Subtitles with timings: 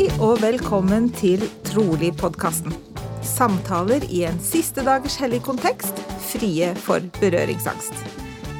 [0.00, 2.72] Hei og velkommen til Trolig-podkasten.
[3.20, 7.92] Samtaler i en siste dagers hellig kontekst, frie for berøringsangst.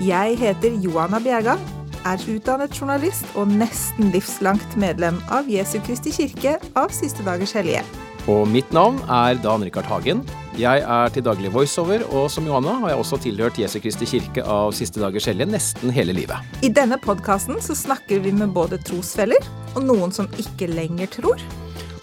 [0.04, 1.54] Jeg heter Johanna Bjerga,
[2.04, 7.86] er utdannet journalist og nesten livslangt medlem av Jesu Kristi kirke av Siste dagers hellige.
[8.28, 10.20] Og mitt navn er Dan Rikard Hagen.
[10.58, 14.42] Jeg er til daglig voiceover, og som Johanna har jeg også tilhørt Jesu Kristi kirke
[14.42, 16.42] av Siste dagers hellige nesten hele livet.
[16.66, 21.44] I denne podkasten snakker vi med både trosfeller og noen som ikke lenger tror.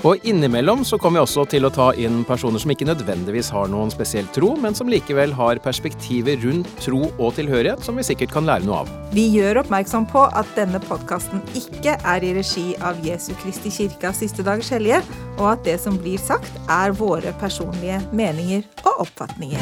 [0.07, 3.67] Og innimellom så kommer vi også til å ta inn personer som ikke nødvendigvis har
[3.67, 8.31] noen spesiell tro, men som likevel har perspektiver rundt tro og tilhørighet som vi sikkert
[8.31, 8.91] kan lære noe av.
[9.11, 14.07] Vi gjør oppmerksom på at denne podkasten ikke er i regi av Jesu Kristi kirke
[14.07, 15.01] av Siste dagers hellige,
[15.41, 19.59] og at det som blir sagt, er våre personlige meninger og oppfatninger.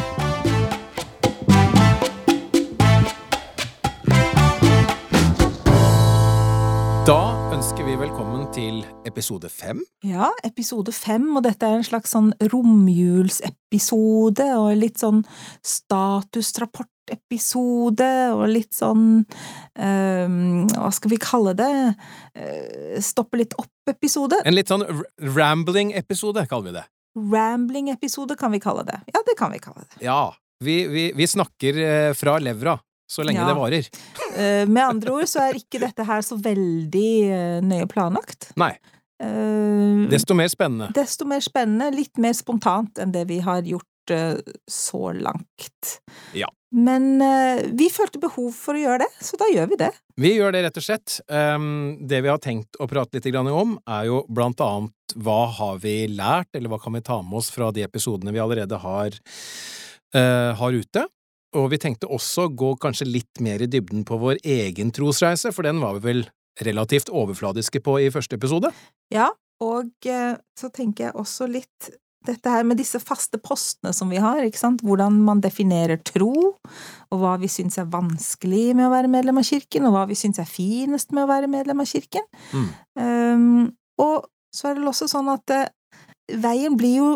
[7.05, 7.34] Da
[7.65, 9.81] ønsker vi velkommen til episode fem.
[10.05, 15.25] Ja, episode fem, og dette er en slags sånn romjulsepisode, og litt sånn
[15.65, 21.97] statusrapportepisode, og litt sånn um, Hva skal vi kalle det?
[22.37, 24.45] Uh, stoppe litt opp-episode.
[24.45, 24.85] En litt sånn
[25.33, 26.85] rambling-episode, kaller vi det.
[27.33, 29.01] Rambling-episode kan vi kalle det.
[29.09, 30.05] Ja, det kan vi kalle det.
[30.05, 30.37] Ja.
[30.61, 32.77] Vi, vi, vi snakker eh, fra levra.
[33.07, 33.47] Så lenge Ja.
[33.47, 33.89] det varer.
[34.35, 38.49] Uh, med andre ord så er ikke dette her så veldig uh, nøye planlagt.
[38.57, 38.73] Nei.
[39.21, 40.89] Uh, Desto mer spennende.
[40.93, 44.35] desto mer spennende, litt mer spontant enn det vi har gjort eh,
[44.67, 45.99] så langt.
[46.35, 46.49] Ja.
[46.75, 49.91] Men eh, vi følte behov for å gjøre det, så da gjør vi det.
[50.19, 51.15] Vi gjør det rett og slett.
[51.31, 55.79] Um, det vi har tenkt å prate litt om, er jo blant annet hva har
[55.83, 59.15] vi lært, eller hva kan vi ta med oss fra de episodene vi allerede har,
[60.13, 61.05] eh, har ute.
[61.55, 65.67] Og vi tenkte også gå kanskje litt mer i dybden på vår egen trosreise, for
[65.67, 66.25] den var vi vel
[66.65, 68.71] relativt overfladiske på i første episode.
[69.13, 69.29] Ja,
[69.63, 71.93] og eh, så tenker jeg også litt
[72.25, 76.33] dette her med disse faste postene som vi har, ikke sant, hvordan man definerer tro,
[77.13, 80.17] og hva vi syns er vanskelig med å være medlem av kirken, og hva vi
[80.17, 82.25] syns er finest med å være medlem av kirken.
[82.49, 82.69] Mm.
[82.97, 83.59] Um,
[84.01, 85.67] og så er det vel også sånn at uh,
[86.41, 87.09] veien blir jo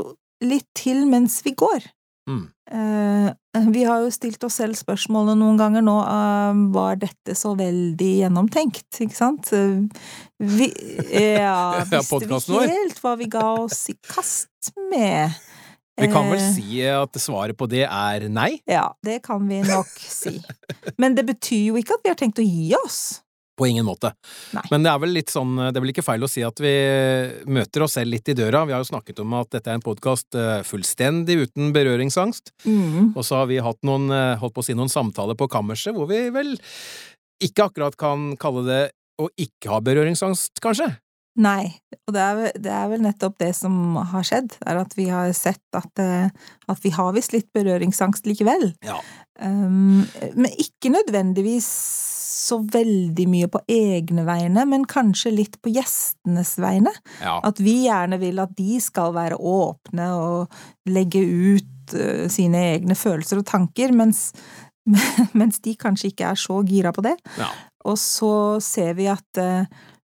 [0.46, 1.90] litt til mens vi går.
[2.30, 2.46] Mm.
[2.70, 7.56] Eh, vi har jo stilt oss selv spørsmålet noen ganger nå eh, var dette så
[7.58, 9.50] veldig gjennomtenkt, ikke sant?
[9.50, 10.70] Vi,
[11.42, 12.22] ja, Ja, visste
[12.54, 15.34] vi helt hva vi ga oss i kast med?
[16.00, 18.62] Vi kan vel Eh, si at svaret på det er nei?
[18.70, 20.38] Ja, det kan vi nok si.
[20.98, 23.20] Men det betyr jo ikke at vi har tenkt å gi oss.
[23.60, 24.14] På ingen måte.
[24.56, 24.64] Nei.
[24.72, 26.74] Men det er vel litt sånn, det er vel ikke feil å si at vi
[27.52, 28.64] møter oss selv litt i døra.
[28.70, 30.38] Vi har jo snakket om at dette er en podkast
[30.70, 32.54] fullstendig uten berøringsangst.
[32.64, 33.12] Mm.
[33.16, 35.96] Og så har vi hatt noen, eh, holdt på å si, noen samtaler på kammerset
[35.96, 36.56] hvor vi vel
[37.44, 38.82] ikke akkurat kan kalle det
[39.20, 40.92] å ikke ha berøringsangst, kanskje?
[41.40, 41.70] Nei,
[42.08, 45.30] og det er, det er vel nettopp det som har skjedd, er at vi har
[45.38, 46.28] sett at, eh,
[46.68, 48.72] at vi har visst litt berøringsangst likevel.
[48.86, 48.98] Ja.
[49.40, 50.04] Um,
[50.36, 51.70] men ikke nødvendigvis
[52.50, 56.92] så veldig mye på egne vegne, men kanskje litt på gjestenes vegne.
[57.22, 57.38] Ja.
[57.46, 62.98] At vi gjerne vil at de skal være åpne og legge ut uh, sine egne
[63.00, 64.32] følelser og tanker, mens,
[65.40, 67.16] mens de kanskje ikke er så gira på det.
[67.40, 67.54] ja.
[67.88, 69.64] Og så ser vi at eh,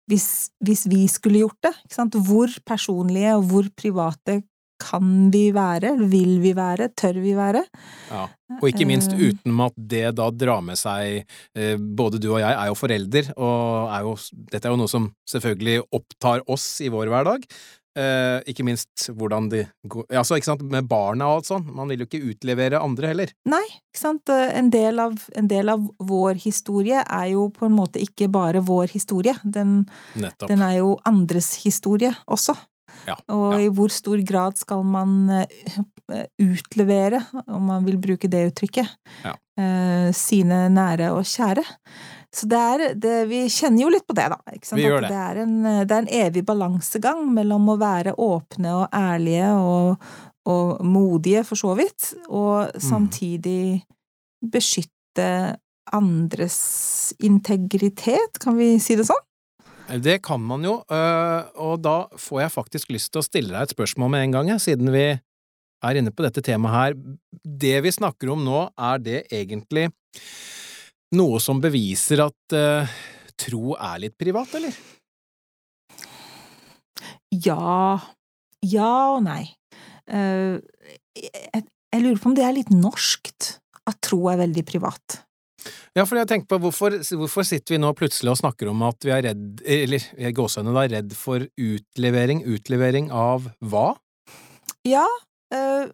[0.09, 1.73] hvis, hvis vi skulle gjort det,
[2.13, 4.43] hvor personlige og hvor private
[4.81, 7.63] kan vi være, vil vi være, tør vi være?
[8.11, 8.25] ja.
[8.61, 9.31] Og ikke minst Eh.
[9.31, 13.31] uten at det da drar med seg eh, Både du og jeg er jo forelder,
[13.37, 14.13] og er jo,
[14.51, 17.47] dette er jo noe som selvfølgelig opptar oss i vår hverdag.
[17.95, 21.65] Eh, ikke minst hvordan de går Altså, ikke sant, med barna og alt sånn.
[21.77, 23.31] Man vil jo ikke utlevere andre heller.
[23.47, 27.65] Nei, ikke sant, Eh, en del, av, en del av vår historie er jo på
[27.69, 29.85] en måte ikke bare vår historie, den,
[30.15, 32.55] den er jo andres historie også.
[33.07, 33.59] Ja, Og ja.
[33.65, 38.87] i hvor stor grad skal man eh, utlevere, om man vil bruke det uttrykket,
[39.23, 39.33] Ja.
[39.59, 41.63] eh, sine nære og kjære.
[42.35, 44.39] Så det er, det, vi kjenner jo litt på det, da.
[44.75, 45.09] Vi gjør det.
[45.13, 45.53] Det er, en,
[45.87, 50.09] det er en evig balansegang mellom å være åpne og ærlige og,
[50.51, 52.81] og modige, for så vidt, og Mm.
[52.89, 53.61] samtidig
[54.43, 55.55] beskytte
[55.95, 59.23] andres integritet, kan vi si det sånn?
[60.01, 63.67] Det kan man jo, øh, og da får jeg faktisk lyst til å stille deg
[63.67, 65.05] et spørsmål med en gang, siden vi
[65.85, 66.95] er inne på dette temaet her.
[67.45, 69.91] Det vi snakker om nå, er det egentlig
[71.17, 72.95] noe som beviser at øh,
[73.39, 74.75] tro er litt privat, eller?
[77.35, 77.99] Ja
[78.63, 79.43] Ja og nei.
[80.05, 80.61] Uh,
[81.17, 85.21] jeg, jeg lurer på om det er litt norskt at tro er veldig privat.
[85.95, 89.05] Ja, for jeg tenker på hvorfor, hvorfor sitter vi nå plutselig og snakker om at
[89.05, 92.43] vi er redd, eller gåsehudene da, redd for utlevering?
[92.51, 93.93] Utlevering av hva?
[94.85, 95.05] Ja,
[95.55, 95.87] øh,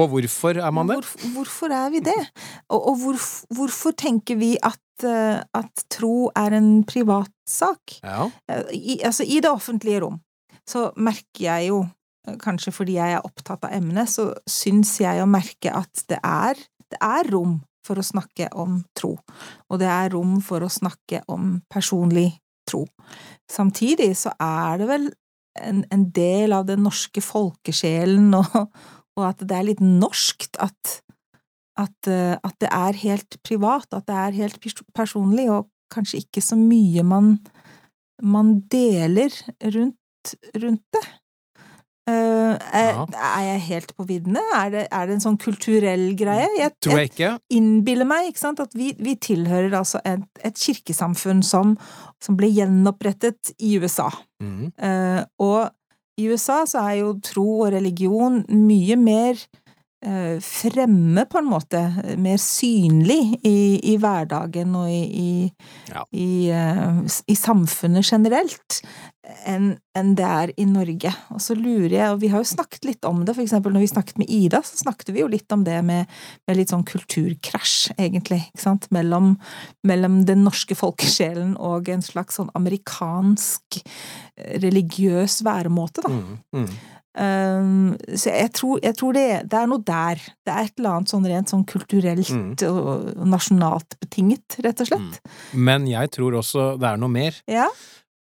[0.00, 0.98] Og hvorfor er man det?
[1.00, 2.20] Hvor, hvorfor er vi det?
[2.68, 3.18] Og, og hvor,
[3.54, 7.98] hvorfor tenker vi at, øh, at tro er en privatsak?
[8.02, 8.28] Ja.
[8.48, 10.20] Eh, I, altså, I det offentlige rom
[10.68, 11.82] så merker jeg jo,
[12.28, 16.20] eh, kanskje fordi jeg er opptatt av emnet, så syns jeg å merke at det
[16.22, 16.60] er,
[16.92, 19.16] det er rom for å snakke om tro,
[19.68, 22.28] og det er rom for å snakke om personlig
[22.68, 22.84] tro.
[23.50, 25.08] Samtidig så er det vel
[25.58, 28.68] en, en del av den norske folkesjelen, og,
[29.18, 30.98] og at det er litt norskt at,
[31.80, 34.60] at, eh, at det er helt privat, at det er helt
[34.96, 37.34] personlig, og kanskje ikke så mye man,
[38.22, 39.34] man deler
[39.74, 41.04] rundt, rundt det.
[42.10, 43.04] Uh, er, Ja.
[43.14, 44.40] er jeg helt på viddene?
[44.58, 46.48] Er det, er det en sånn kulturell greie?
[46.58, 47.28] Jeg, Tror jeg ikke.
[47.54, 51.76] innbiller meg ikke sant, at vi, vi tilhører altså et, et kirkesamfunn som,
[52.18, 54.08] som ble gjenopprettet i USA.
[54.42, 54.72] Mm.
[54.82, 55.70] Uh, og
[56.20, 59.40] i USA så er jo tro og religion mye mer
[60.42, 61.80] fremme, på en måte,
[62.18, 65.52] mer synlig i, i hverdagen og i, i,
[65.92, 66.02] Ja.
[66.12, 67.02] i, eh,
[67.38, 68.80] samfunnet generelt,
[69.46, 71.12] enn en det er i Norge.
[71.30, 73.84] Og så lurer jeg, og vi har jo snakket litt om det, for eksempel når
[73.84, 76.10] vi snakket med Ida, så snakket vi jo litt om det med,
[76.48, 79.36] med litt sånn kulturkrasj, egentlig, ikke sant, mellom,
[79.86, 86.10] mellom den norske folkesjelen og en slags sånn amerikansk eh, religiøs væremåte, da.
[86.10, 86.74] Mm, Mhm.
[87.12, 90.20] Um, så jeg tror, jeg tror det, det er noe der.
[90.46, 92.54] Det er et eller annet sånn rent sånn kulturelt Mm.
[92.68, 95.18] og nasjonalt betinget, rett og slett.
[95.52, 97.36] Men jeg tror også det er noe mer.
[97.50, 97.66] Ja.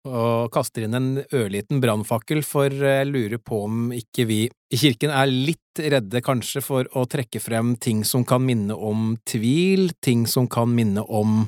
[0.08, 4.38] og kaster inn en ørliten brannfakkel, for jeg lurer på om ikke vi
[4.72, 9.18] i kirken er litt redde kanskje for å trekke frem ting som kan minne om
[9.28, 11.42] tvil, ting som kan minne om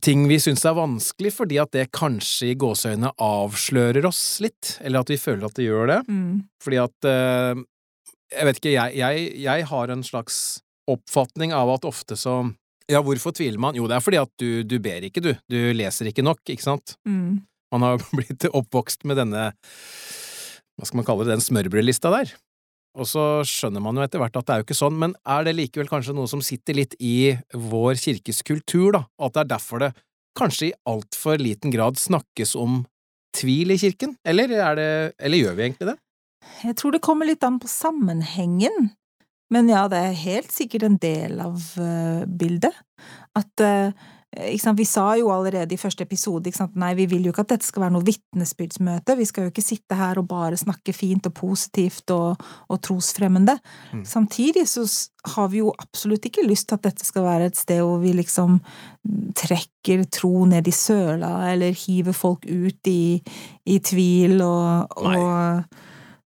[0.00, 5.02] ting vi syns er vanskelig, fordi at det kanskje i gåseøynene avslører oss litt, eller
[5.02, 6.00] at vi føler at det gjør det.
[6.08, 6.42] Mm.
[6.62, 7.62] Fordi at eh,
[8.32, 10.36] Jeg vet ikke, jeg, jeg, jeg har en slags
[10.88, 12.40] oppfatning av at ofte så
[12.90, 13.76] Ja, hvorfor tviler man?
[13.76, 15.34] Jo, det er fordi at du, du ber ikke, du.
[15.48, 16.96] Du leser ikke nok, ikke sant?
[17.04, 17.42] Mm.
[17.72, 22.32] Man har blitt oppvokst med denne Hva skal man kalle det, den smørbrødlista der.
[22.98, 25.46] Og så skjønner man jo etter hvert at det er jo ikke sånn, men er
[25.46, 29.52] det likevel kanskje noe som sitter litt i vår kirkes kultur, da, at det er
[29.54, 29.92] derfor det
[30.38, 32.82] kanskje i altfor liten grad snakkes om
[33.36, 34.90] tvil i kirken, eller er det,
[35.24, 35.98] eller gjør vi egentlig det?
[36.66, 38.90] Jeg tror det kommer litt an på sammenhengen,
[39.52, 42.76] men ja, det er helt sikkert en del av eh, bildet.
[43.36, 43.92] At sant,
[44.32, 47.66] Vi sa jo allerede i første episode sant, nei, vi vil jo ikke at dette
[47.68, 51.34] skal være noe vitnesbyrdsmøte, vi skal jo ikke sitte her og bare snakke fint og
[51.36, 52.40] positivt og,
[52.72, 53.58] og trosfremmende.
[53.92, 54.06] Mm.
[54.08, 54.86] Samtidig så
[55.36, 58.14] har vi jo absolutt ikke lyst til at dette skal være et sted hvor vi
[58.16, 58.56] liksom
[59.36, 63.20] trekker tro ned i søla, eller hiver folk ut i,
[63.68, 65.78] i tvil og, og,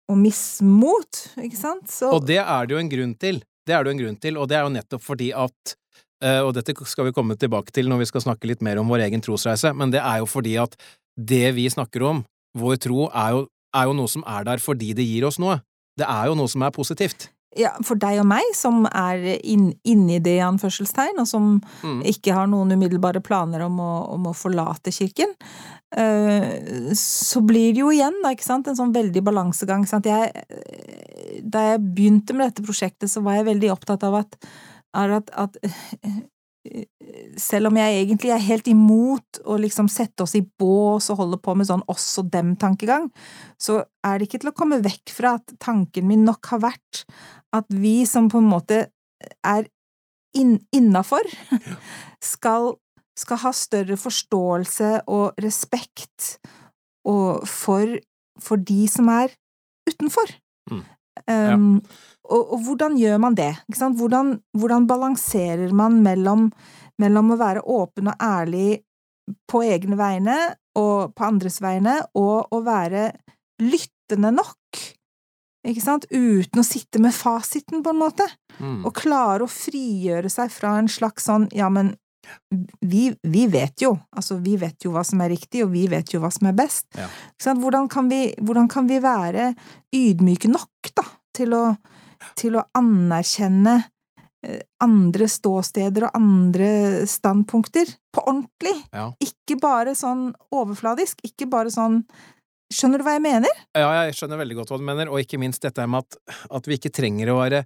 [0.05, 1.89] og mismot, ikke sant?
[1.89, 3.41] Så, Og det er det jo en grunn til.
[3.67, 5.86] Det er det jo en grunn til, og det er jo nettopp fordi at eh,
[6.21, 9.03] Og dette skal vi komme tilbake til når vi skal snakke litt mer om vår
[9.05, 10.73] egen trosreise, men det er jo fordi at
[11.13, 12.23] det vi snakker om,
[12.57, 13.43] vår tro, er jo,
[13.75, 15.59] er jo noe som er der fordi det gir oss noe.
[15.97, 17.29] Det er jo noe som er positivt.
[17.57, 22.03] ja, for deg og meg, som er inn, inni det i anførselstegn, og som Mm.
[22.05, 25.33] ikke har noen umiddelbare planer om å, om å forlate kirken,
[25.95, 29.85] eh, så blir det jo igjen, da, ikke sant, en sånn veldig balansegang.
[29.89, 34.37] Jeg, eh, da jeg begynte med dette prosjektet, så var jeg veldig opptatt av at,
[34.97, 35.57] er at, at
[37.39, 41.39] selv om jeg egentlig er helt imot å liksom sette oss i bås og holde
[41.43, 43.07] på med sånn oss og dem-tankegang,
[43.61, 47.03] så er det ikke til å komme vekk fra at tanken min nok har vært
[47.55, 48.81] at vi som på en måte
[49.45, 49.69] er
[50.37, 51.25] inn, innafor,
[52.33, 52.73] skal,
[53.17, 56.37] skal ha større forståelse og respekt
[57.07, 57.97] og for,
[58.43, 59.31] for de som er
[59.87, 60.35] utenfor.
[60.71, 60.83] Mm.
[61.25, 61.79] Um,
[62.27, 63.53] og, og hvordan gjør man det?
[63.77, 66.49] Hvordan, hvordan balanserer man mellom,
[67.01, 68.81] mellom å være åpen og ærlig
[69.49, 70.37] på egne vegne
[70.77, 73.09] og på andres vegne, og å være
[73.63, 74.83] lyttende nok?
[75.67, 76.05] Ikke sant?
[76.11, 78.27] Uten å sitte med fasiten, på en måte.
[78.59, 78.85] Mm.
[78.87, 81.95] Og klare å frigjøre seg fra en slags sånn ja, men
[82.81, 86.13] vi, vi vet jo, altså vi vet jo hva som er riktig, og vi vet
[86.13, 86.87] jo hva som er best.
[86.97, 87.07] Ja.
[87.57, 89.51] Hvordan, kan vi, hvordan kan vi være
[89.95, 91.05] ydmyke nok, da,
[91.35, 91.65] til å,
[92.39, 93.75] til å anerkjenne
[94.45, 96.71] eh, andre ståsteder og andre
[97.09, 98.75] standpunkter på ordentlig?
[98.95, 99.11] Ja.
[99.23, 102.03] Ikke bare sånn overfladisk, ikke bare sånn
[102.67, 103.59] Skjønner du hva jeg mener?
[103.79, 106.17] Ja, jeg skjønner veldig godt hva du mener, og ikke minst dette med at,
[106.51, 107.61] at vi ikke trenger å være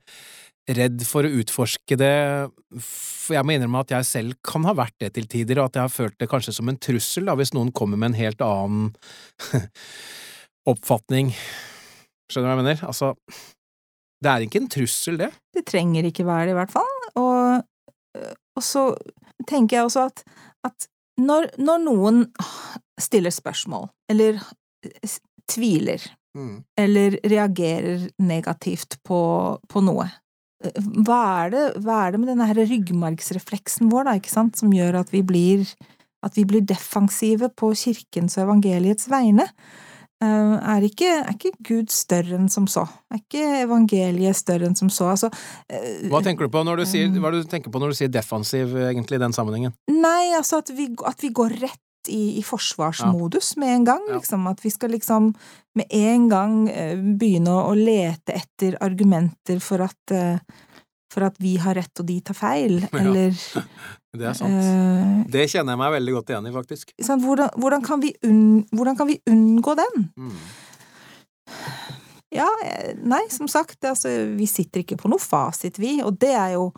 [0.70, 2.14] redd for å utforske det,
[2.80, 5.80] for jeg må innrømme at jeg selv kan ha vært det til tider, og at
[5.80, 8.44] jeg har følt det kanskje som en trussel, da, hvis noen kommer med en helt
[8.46, 8.92] annen
[10.72, 11.34] oppfatning.
[12.30, 12.86] Skjønner du hva jeg mener?
[12.88, 13.12] Altså,
[14.22, 15.32] det er ikke en trussel, det.
[15.56, 16.96] Det trenger ikke være det, i hvert fall.
[17.20, 17.66] Og,
[18.20, 18.86] øh, og så
[19.50, 20.24] tenker jeg også at,
[20.70, 20.88] at
[21.22, 22.24] når, når, noen
[23.02, 24.40] stiller spørsmål, eller
[25.50, 26.04] tviler,
[26.38, 26.56] mm.
[26.80, 29.22] eller reagerer negativt på,
[29.70, 30.08] på noe,
[30.62, 34.74] hva er, det, hva er, det, med denne her ryggmargsrefleksen vår, da, ikke sant, som
[34.74, 35.66] gjør at vi blir,
[36.26, 39.48] at vi blir defensive på kirkens og evangeliets vegne?
[40.22, 42.84] Eh, er ikke, er ikke, Gud større enn som så?
[43.10, 45.10] Er ikke evangeliet større enn som så?
[45.16, 45.32] Altså,
[45.66, 47.98] eh, hva tenker du på når du sier, eh, hva du tenker på når du
[47.98, 49.74] sier defensiv, egentlig, i den sammenhengen?
[49.90, 54.10] Nei, altså at vi, at vi går rett i, i forsvarsmodus med en gang.
[54.16, 54.48] Liksom.
[54.50, 55.32] At vi skal liksom
[55.78, 56.58] med en gang
[57.20, 60.16] begynne å, lete etter argumenter for at
[61.12, 63.66] for at vi har rett og de tar feil, eller ja,
[64.12, 64.52] Det er sant.
[64.52, 66.90] Uh, det kjenner jeg meg veldig godt igjen i, faktisk.
[67.00, 68.42] Hvordan, hvordan, kan unn,
[68.76, 70.02] hvordan, kan vi unngå den?
[70.20, 70.42] Mm.
[72.36, 76.32] Ja, eh, nei, som sagt, altså, vi sitter ikke på noe fasit, vi, og det
[76.36, 76.70] er jo,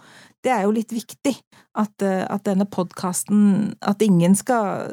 [0.43, 1.33] det er jo litt viktig
[1.79, 4.91] at, eh, at denne podkasten At ingen skal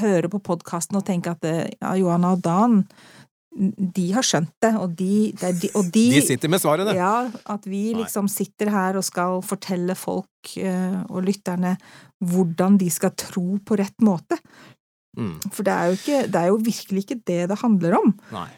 [0.00, 2.82] høre på podkasten og tenke at ja, Johanna og Dan
[3.52, 6.94] de har skjønt det, og de, de, og de, de sitter med svarene!
[6.96, 11.74] Ja, at vi liksom sitter her og skal fortelle folk uh, og lytterne
[12.32, 14.38] hvordan de skal tro på rett måte.
[15.18, 15.36] Mm.
[15.52, 18.14] For det er, jo ikke, det er jo virkelig ikke det det handler om.
[18.32, 18.48] Nei.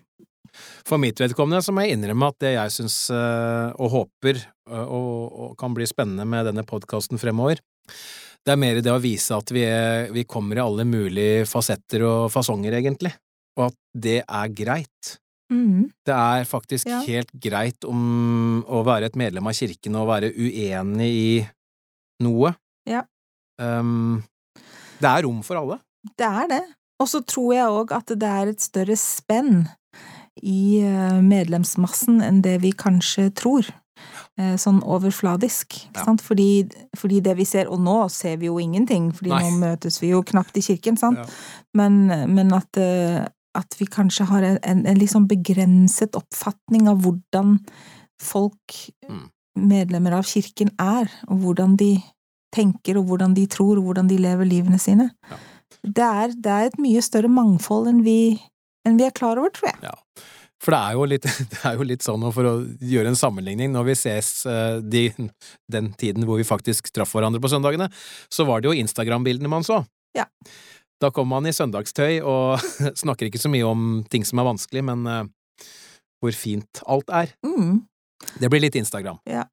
[0.87, 4.38] For mitt vedkommende så må jeg innrømme at det jeg syns uh, og håper
[4.70, 7.61] uh, og, og, kan bli spennende med denne podkasten fremover,
[8.44, 12.04] det er mer det å vise at vi, er, vi kommer i alle mulige fasetter
[12.06, 13.14] og fasonger, egentlig
[13.54, 15.16] og at det er greit.
[15.52, 15.90] Mm.
[16.06, 17.00] Det er faktisk ja.
[17.06, 21.28] helt greit om å være et medlem av kirken og være uenig i
[22.25, 22.54] noe.
[22.88, 23.04] Ja.
[23.61, 24.25] Um,
[24.99, 25.78] det er rom for alle.
[26.18, 26.64] Det er det.
[27.02, 29.64] Og så tror jeg òg at det er et større spenn
[30.42, 33.68] i eh, medlemsmassen enn det vi kanskje tror.
[34.34, 36.14] Eh, sånn overfladisk, ja.
[36.18, 36.66] Fordi,
[36.98, 39.42] fordi, det vi ser Og nå ser vi jo ingenting, fordi Nei.
[39.44, 41.20] nå møtes vi jo knapt i kirken, sant?
[41.22, 41.26] Ja.
[41.78, 43.22] Men, men at, eh,
[43.54, 47.60] at vi kanskje har en, en, en liksom begrenset oppfatning av hvordan
[48.20, 48.74] folk,
[49.06, 49.22] mm.
[49.70, 51.92] medlemmer av kirken, er, og hvordan de
[52.54, 55.12] tenker, og hvordan de tror, og hvordan de lever livene sine.
[55.30, 55.38] Ja.
[55.84, 58.34] Det, er, det, er, et mye større mangfold enn vi,
[58.84, 59.90] enn vi er klar over, tror jeg.
[59.90, 59.94] Ja.
[60.64, 63.90] For det er, litt, det er, jo litt, sånn, for å gjøre en sammenligning, når
[63.90, 65.08] vi ses eh, de,
[65.72, 67.90] den tiden hvor vi faktisk traff hverandre på søndagene,
[68.32, 69.82] så var det jo Instagram-bildene man så.
[70.16, 70.28] Ja.
[71.02, 72.62] Da kommer man i søndagstøy og
[73.02, 75.24] snakker ikke så mye om ting som er vanskelig, men uh,
[76.22, 77.34] hvor fint alt er.
[77.44, 77.82] Mm.
[78.40, 79.18] Det blir litt Instagram.
[79.28, 79.44] Ja.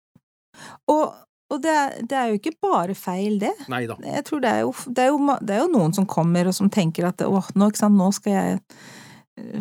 [0.92, 1.12] Og,
[1.52, 3.52] og det, er, det, er, jo ikke bare feil, det.
[3.72, 3.98] Neida.
[4.06, 6.56] Jeg tror det er, jo, det, er jo, det er jo noen som kommer og
[6.56, 8.62] som tenker at åh, nå, nå skal jeg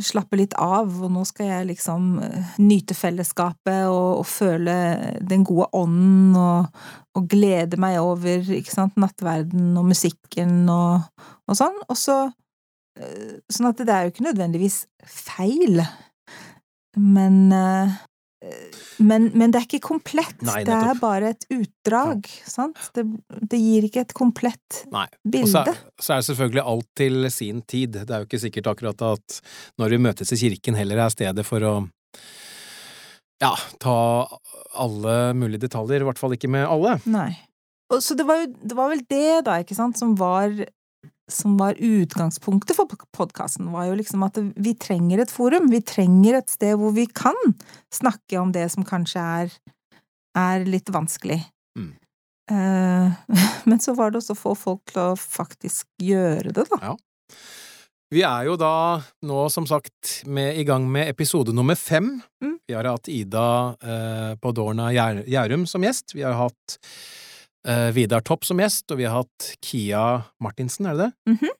[0.04, 4.74] slappe litt av, og nå skal jeg liksom eh, nyte fellesskapet og, og føle
[5.20, 6.82] den gode ånden og,
[7.16, 11.08] og, glede meg over ikke sant, nattverden og musikken og,
[11.48, 11.80] og sånn.
[11.88, 12.20] Og så
[13.00, 15.82] eh, Sånn at det er jo ikke nødvendigvis feil,
[16.98, 17.98] men eh,
[18.96, 20.38] men, men, det er ikke komplett.
[20.46, 22.24] Nei, det er bare et utdrag.
[22.48, 22.66] Ja.
[22.96, 23.04] Det,
[23.36, 25.06] det, gir ikke et komplett Nei.
[25.28, 25.64] bilde.
[25.66, 27.98] Og så så er, selvfølgelig alt til sin tid.
[27.98, 29.40] Det er jo ikke sikkert akkurat at
[29.80, 31.74] når vi møtes i kirken, heller er stedet for å
[33.40, 33.98] ja, ta
[34.80, 36.00] alle mulige detaljer.
[36.00, 36.96] I hvert fall ikke med alle.
[37.12, 37.32] Nei.
[37.90, 40.54] Og så det var jo det var vel det, da, ikke sant, som var
[41.32, 45.70] som var utgangspunktet for podkasten, var jo liksom at vi trenger et forum.
[45.72, 47.36] Vi trenger et sted hvor vi kan
[47.94, 49.56] snakke om det som kanskje er,
[50.38, 51.40] er litt vanskelig.
[51.78, 51.94] Mm.
[52.50, 53.14] Uh,
[53.68, 56.82] men så var det også å få folk til å faktisk gjøre det, da.
[56.90, 56.96] Ja.
[58.10, 62.16] Vi er jo da nå, som sagt, med, i gang med episode nummer fem.
[62.42, 62.56] Mm.
[62.66, 63.46] Vi har hatt Ida
[63.78, 66.16] eh, på Dorna Gjærum som gjest.
[66.16, 66.80] Vi har hatt
[67.92, 70.04] Vidar Topp som gjest, og vi har hatt Kia
[70.40, 71.32] Martinsen, er det det?
[71.32, 71.56] Mm -hmm.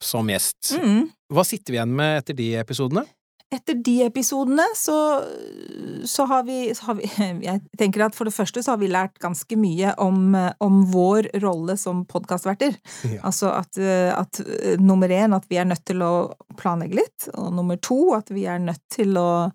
[0.00, 0.78] Som gjest.
[0.82, 1.10] Mm.
[1.32, 3.04] Hva sitter vi igjen med etter de episodene?
[3.48, 5.24] Etter de episodene så,
[6.04, 7.08] så har, vi, så har vi,
[7.48, 11.30] Jeg tenker at for det første så har vi lært ganske mye om, om vår
[11.40, 12.76] rolle som podkastverter.
[13.08, 13.22] Ja.
[13.22, 13.78] Altså at,
[14.12, 14.42] at
[14.80, 16.12] nummer én at vi er nødt til å
[16.60, 19.48] planlegge litt, og nummer to at vi er nødt til å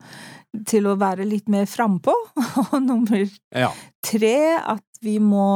[0.69, 2.13] til å være litt mer frampå.
[2.69, 3.71] Og nummer ja.
[4.05, 5.47] tre at vi må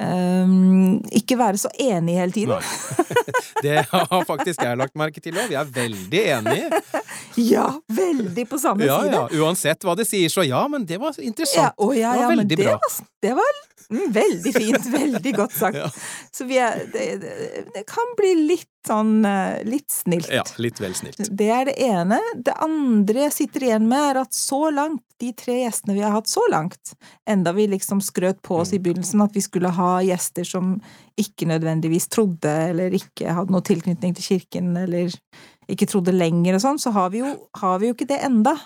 [0.00, 2.56] um, ikke være så enige hele tiden.
[2.56, 2.62] Nei.
[3.62, 5.48] Det har faktisk jeg lagt merke til òg.
[5.52, 6.70] Vi er veldig enige.
[7.40, 9.12] Ja, veldig på samme Ja, side.
[9.16, 9.40] ja.
[9.40, 11.78] Uansett hva de sier, så ja, men det var Ja, interessant.
[11.80, 12.74] å, ja, Det var ja, veldig det bra.
[12.82, 13.54] var, det var
[13.88, 14.88] mm, veldig fint.
[14.98, 15.78] Veldig godt sagt.
[15.80, 15.88] Ja.
[16.34, 17.32] Så vi er, det, det,
[17.72, 20.30] det kan bli litt sånn eh, litt snilt.
[20.32, 21.20] Ja, litt vel snilt.
[21.30, 22.18] Det er det ene.
[22.34, 26.16] Det andre jeg sitter igjen med, er at så langt, de tre gjestene vi har
[26.16, 26.94] hatt så langt,
[27.30, 28.82] enda vi liksom skrøt på oss i Mm.
[28.82, 30.74] begynnelsen at vi skulle ha gjester som
[31.20, 35.14] ikke nødvendigvis trodde, eller ikke hadde noe tilknytning til kirken, eller
[35.70, 38.56] ikke trodde lenger og sånn, så har vi jo, har vi jo ikke det enda.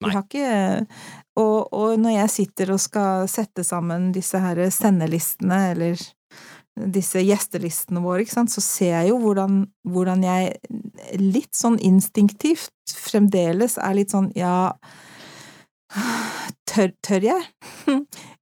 [0.00, 0.86] Vi har ikke
[1.38, 6.00] og, og når jeg sitter og skal sette sammen disse her sendelistene, eller
[6.94, 10.56] disse gjestelistene våre, ikke sant, så ser jeg jo hvordan, hvordan jeg
[11.20, 14.72] litt sånn instinktivt fremdeles er litt sånn ja
[16.68, 17.44] Tør, tør jeg?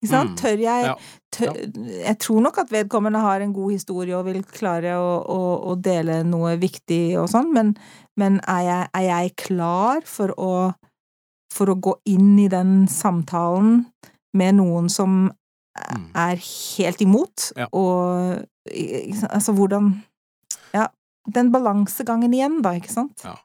[0.03, 0.33] Ikke sant?
[0.33, 0.95] Mm, Tør jeg ja,
[1.31, 5.39] tør, Jeg tror nok at vedkommende har en god historie og vil klare å, å,
[5.71, 7.71] å dele noe viktig og sånn, men,
[8.19, 10.51] men er, jeg, er jeg klar for å
[11.57, 13.85] for å gå inn i den samtalen
[14.37, 15.27] med noen som.
[16.15, 17.67] Er helt imot, Ja.
[17.73, 18.45] og
[19.31, 20.03] altså hvordan
[20.75, 20.89] Ja,
[21.33, 23.23] den balansegangen igjen, da, ikke sant?
[23.25, 23.37] Ja.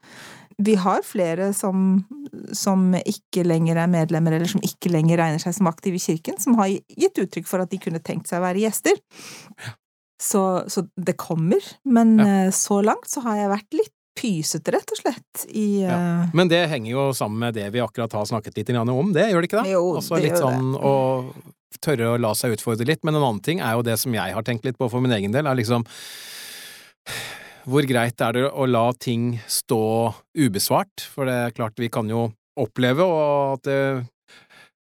[0.62, 2.04] Vi har flere som,
[2.52, 6.36] som ikke lenger er medlemmer, eller som ikke lenger regner seg som aktive i kirken,
[6.38, 9.00] som har gitt uttrykk for at de kunne tenkt seg å være gjester.
[10.22, 12.26] Så, så det kommer, men Ja.
[12.46, 15.96] eh, så langt så har jeg vært litt pysete, rett og slett, i Ja.
[16.22, 19.30] eh, Men det henger jo sammen med det vi akkurat har snakket litt om, det
[19.32, 19.72] gjør det ikke det?
[19.72, 21.34] Jo, Også det litt gjør sånn å
[21.80, 23.02] tørre å la seg utfordre litt.
[23.06, 25.14] Men en annen ting er jo det som jeg har tenkt litt på for min
[25.14, 25.86] egen del, er liksom
[27.62, 29.82] hvor greit er det å la ting stå
[30.34, 31.04] ubesvart?
[31.14, 33.82] For det er klart vi kan jo oppleve og at det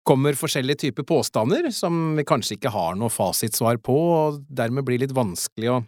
[0.09, 5.01] kommer forskjellige typer påstander som vi kanskje ikke har noe fasitsvar på, og dermed blir
[5.01, 5.79] litt vanskelig å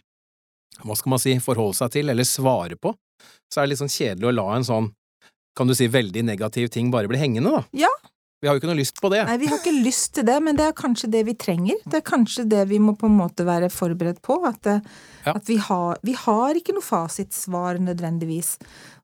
[0.82, 2.94] hva skal man si, forholde seg til eller svare på.
[3.52, 4.88] Så er det litt sånn kjedelig å la en sånn,
[5.58, 7.84] kan du si, veldig negativ ting bare bli hengende, da.
[7.86, 7.92] Ja.
[8.42, 9.20] Vi har jo ikke noe lyst på det.
[9.28, 11.78] Nei, vi har ikke lyst til det, men det er kanskje det vi trenger.
[11.86, 14.40] Det er kanskje det vi må på en måte være forberedt på.
[14.50, 14.80] At, det,
[15.28, 15.36] Ja.
[15.38, 18.56] at vi, har, vi har ikke noe fasitsvar nødvendigvis.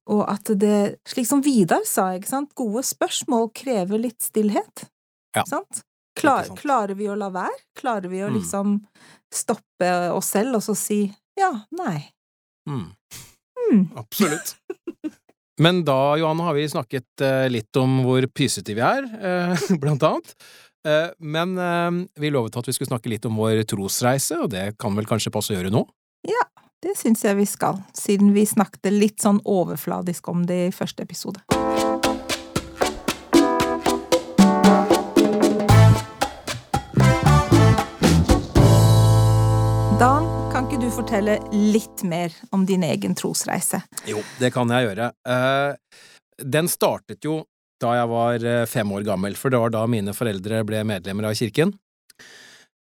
[0.10, 4.88] Og at det, slik som Vidar sa, ikke sant, gode spørsmål krever litt stillhet.
[5.38, 5.43] Ja.
[5.45, 5.84] Sant?
[6.17, 7.54] Klar, klarer vi å la være?
[7.78, 8.39] Klarer vi å Mm.
[8.39, 8.71] liksom
[9.30, 12.08] stoppe oss selv og så si ja, nei.
[12.67, 12.88] Mm.
[13.69, 13.84] Mm.
[14.02, 14.56] Absolutt.
[15.60, 20.04] Men da, Johanne, har vi snakket eh, litt om hvor pysete vi er, eh, blant
[20.06, 20.36] annet.
[20.88, 21.58] Eh, men
[22.15, 25.34] vi lovet at vi skulle snakke litt om vår trosreise, og det kan vel kanskje
[25.34, 25.84] passe å gjøre nå?
[26.30, 26.46] Ja,
[26.86, 31.02] Det syns jeg vi skal, siden vi snakket litt sånn overfladisk om det i første
[31.02, 31.41] episode.
[40.88, 43.82] Du fortelle litt mer om din egen trosreise?
[44.08, 45.10] Jo, det kan jeg gjøre.
[45.28, 46.04] Eh,
[46.39, 47.41] den startet jo
[47.82, 51.28] da jeg var eh, fem år gammel, for det var da mine foreldre ble medlemmer
[51.28, 51.73] av kirken.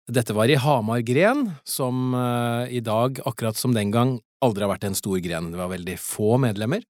[0.06, 4.76] Dette var i Hamar gren, som eh, i dag, akkurat som den gang, aldri har
[4.76, 5.50] vært en stor gren.
[5.56, 6.86] Det var veldig få medlemmer.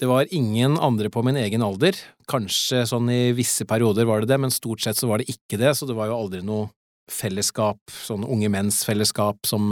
[0.00, 2.00] Det var ingen andre på min egen alder.
[2.30, 5.60] Kanskje sånn i visse perioder var det det, men stort sett så var det ikke
[5.60, 6.70] det, så det var jo aldri noe
[7.12, 9.68] fellesskap, sånn unge menns fellesskap, som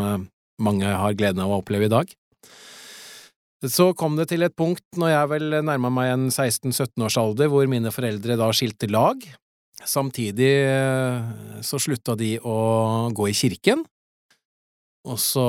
[0.65, 2.11] mange har gleden av å oppleve i dag.
[3.63, 7.51] Så kom det til et punkt når jeg vel nærma meg en 16–17 års alder,
[7.53, 9.23] hvor mine foreldre da skilte lag.
[9.83, 12.57] Samtidig eh, så slutta de å
[13.15, 13.85] gå i kirken,
[15.07, 15.47] og så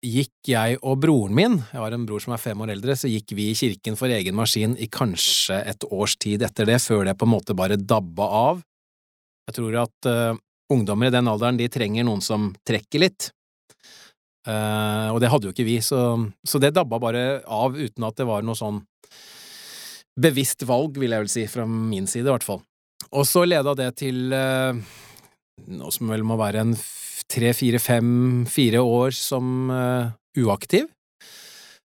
[0.00, 3.10] gikk jeg og broren min, jeg har en bror som er fem år eldre, så
[3.10, 7.04] gikk vi i kirken for egen maskin i kanskje et års tid etter det, før
[7.08, 8.62] det på en måte bare dabba av.
[9.50, 10.38] Jeg tror at uh,
[10.72, 13.28] ungdommer i den alderen, de trenger noen som trekker litt.
[14.48, 18.16] Eh, og det hadde jo ikke vi, så, så det dabba bare av uten at
[18.16, 18.80] det var noe sånn
[20.20, 22.62] bevisst valg, vil jeg vel si, fra min side i hvert fall.
[23.16, 24.76] Og så leda det til uh,
[25.72, 26.74] noe som vel må være en
[27.30, 28.10] tre, fire, fem,
[28.50, 30.90] fire år som uh, uaktiv.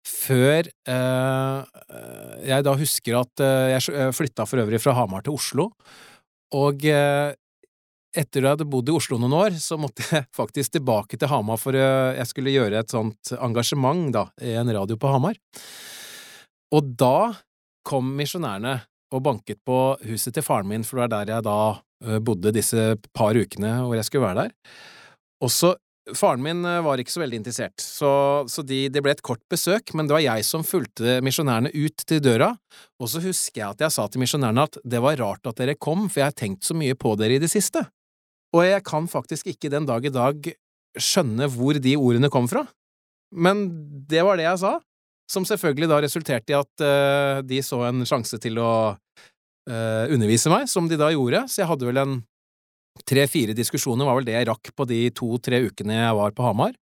[0.04, 3.40] Før jeg da husker at
[3.72, 5.64] jeg flytta for øvrig fra Hamar til Oslo,
[6.52, 6.84] og
[8.14, 11.30] etter at jeg hadde bodd i Oslo noen år, så måtte jeg faktisk tilbake til
[11.30, 15.38] Hamar for eh, jeg skulle gjøre et sånt engasjement, da, i en radio på Hamar.
[16.74, 17.34] Og da
[17.84, 18.78] kom misjonærene
[19.14, 21.58] og banket på huset til faren min, for det var der jeg da
[22.06, 24.76] eh, bodde disse par ukene hvor jeg skulle være der.
[25.44, 25.74] Og så
[26.12, 29.40] Faren min eh, var ikke så veldig interessert, så, så de, det ble et kort
[29.48, 32.50] besøk, men det var jeg som fulgte misjonærene ut til døra,
[33.00, 35.78] og så husker jeg at jeg sa til misjonærene at det var rart at dere
[35.80, 37.86] kom, for jeg har tenkt så mye på dere i det siste.
[38.54, 40.50] Og jeg kan faktisk ikke den dag i dag
[40.94, 42.62] skjønne hvor de ordene kom fra.
[43.34, 43.66] Men
[44.06, 44.76] det var det jeg sa,
[45.30, 50.52] som selvfølgelig da resulterte i at uh, de så en sjanse til å uh, undervise
[50.52, 52.14] meg, som de da gjorde, så jeg hadde vel en
[53.08, 56.76] tre–fire diskusjoner, var vel det jeg rakk på de to–tre ukene jeg var på Hamar.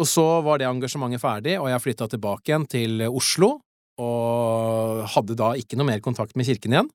[0.00, 3.58] Og så var det engasjementet ferdig, og jeg flytta tilbake igjen til Oslo,
[4.00, 6.88] og hadde da ikke noe mer kontakt med kirken igjen.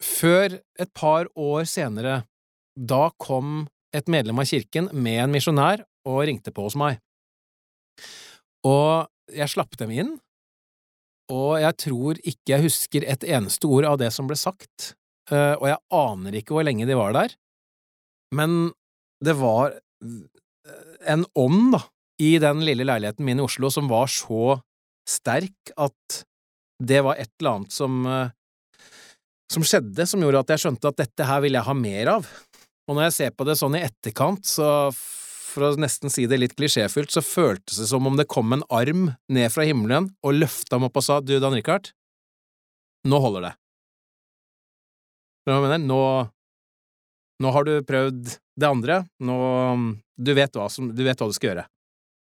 [0.00, 2.22] Før et par år senere,
[2.76, 7.00] da kom et medlem av kirken med en misjonær og ringte på hos meg.
[8.66, 10.14] Og jeg slapp dem inn,
[11.30, 14.94] og jeg tror ikke jeg husker et eneste ord av det som ble sagt,
[15.30, 17.36] eh, og jeg aner ikke hvor lenge de var der,
[18.34, 18.72] men
[19.22, 19.76] det var
[21.10, 21.84] en ånd, da,
[22.20, 24.58] i den lille leiligheten min i Oslo som var så
[25.08, 26.20] sterk at
[26.80, 28.32] det var et eller annet som eh,
[29.50, 32.28] som skjedde, som gjorde at jeg skjønte at dette her vil jeg ha mer av.
[32.90, 36.40] Og når jeg ser på det sånn i etterkant, så for å nesten si det
[36.40, 40.38] litt klisjéfylt, så føltes det som om det kom en arm ned fra himmelen og
[40.40, 41.92] løfta meg opp og sa du, Dan Richard,
[43.06, 43.54] nå holder det.
[45.46, 46.00] Hva mener Nå,
[47.40, 49.38] nå har du prøvd det andre, nå
[50.20, 51.64] du vet, hva som, du vet hva du skal gjøre.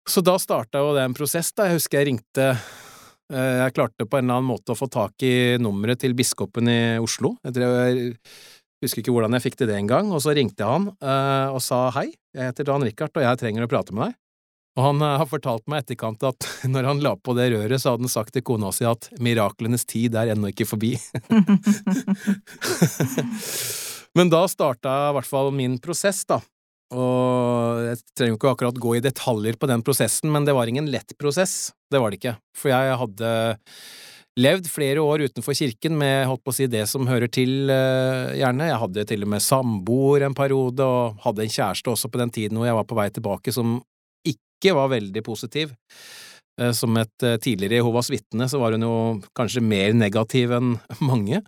[0.09, 1.69] Så da starta jo det en prosess, da.
[1.69, 5.23] Jeg husker jeg ringte eh, Jeg klarte på en eller annen måte å få tak
[5.27, 7.35] i nummeret til biskopen i Oslo.
[7.47, 8.13] Jeg, tror jeg
[8.85, 11.61] husker ikke hvordan jeg fikk til det engang, og så ringte jeg han uh, og
[11.65, 14.19] sa hei, jeg heter Dan Richard, og jeg trenger å prate med deg.
[14.77, 17.95] Og han uh, har fortalt meg etterkant at når han la på det røret, så
[17.95, 20.93] hadde han sagt til kona si at miraklenes tid er ennå ikke forbi.
[24.17, 26.39] Men da starta i hvert fall min prosess, da.
[26.95, 30.71] Og jeg trenger jo ikke akkurat gå i detaljer på den prosessen, men det var
[30.71, 33.31] ingen lett prosess, det var det ikke, for jeg hadde
[34.37, 38.37] levd flere år utenfor kirken med holdt på å si det som hører til, eh,
[38.37, 38.69] gjerne.
[38.69, 42.31] Jeg hadde til og med samboer en periode, og hadde en kjæreste også på den
[42.31, 43.83] tiden hvor jeg var på vei tilbake, som
[44.25, 45.75] ikke var veldig positiv.
[46.61, 50.79] Eh, som et eh, tidligere Jehovas vitne så var hun jo kanskje mer negativ enn
[51.01, 51.43] mange.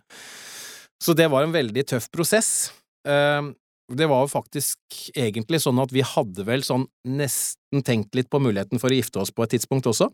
[1.00, 2.72] Så det var en veldig tøff prosess.
[3.04, 4.76] Det var jo faktisk
[5.16, 9.22] egentlig sånn at vi hadde vel sånn nesten tenkt litt på muligheten for å gifte
[9.22, 10.10] oss på et tidspunkt også,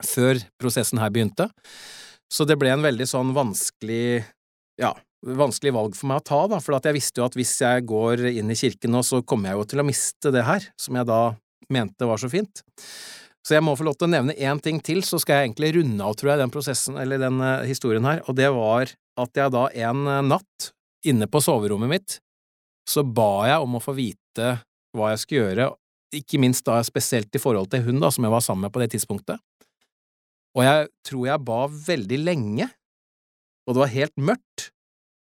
[0.00, 1.50] før prosessen her begynte.
[2.32, 4.22] Så det ble en veldig sånn vanskelig,
[4.80, 4.92] ja,
[5.24, 8.26] vanskelig valg for meg å ta, da, for jeg visste jo at hvis jeg går
[8.30, 11.08] inn i kirken nå, så kommer jeg jo til å miste det her, som jeg
[11.08, 11.22] da
[11.72, 12.62] mente var så fint.
[13.46, 15.72] Så jeg må få lov til å nevne én ting til, så skal jeg egentlig
[15.78, 19.40] runde av, tror jeg, den prosessen, eller den uh, historien her, og det var at
[19.40, 20.72] jeg da en uh, natt,
[21.08, 22.18] inne på soverommet mitt,
[22.88, 24.56] så ba jeg om å få vite
[24.96, 25.68] hva jeg skulle gjøre,
[26.18, 28.82] ikke minst da spesielt i forhold til hun da, som jeg var sammen med på
[28.82, 29.40] det tidspunktet.
[30.58, 32.66] Og jeg tror jeg ba veldig lenge,
[33.68, 34.70] og det var helt mørkt,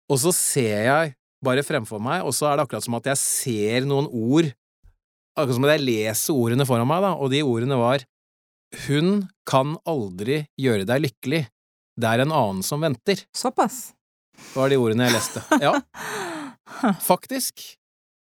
[0.09, 1.13] og så ser jeg
[1.45, 4.49] bare fremfor meg, og så er det akkurat som at jeg ser noen ord,
[5.37, 8.07] akkurat som at jeg leser ordene foran meg, da, og de ordene var
[8.87, 11.41] Hun kan aldri gjøre deg lykkelig,
[11.99, 13.19] det er en annen som venter.
[13.35, 13.91] Såpass.
[14.31, 15.43] Det var de ordene jeg leste.
[15.59, 15.73] Ja.
[17.11, 17.65] Faktisk.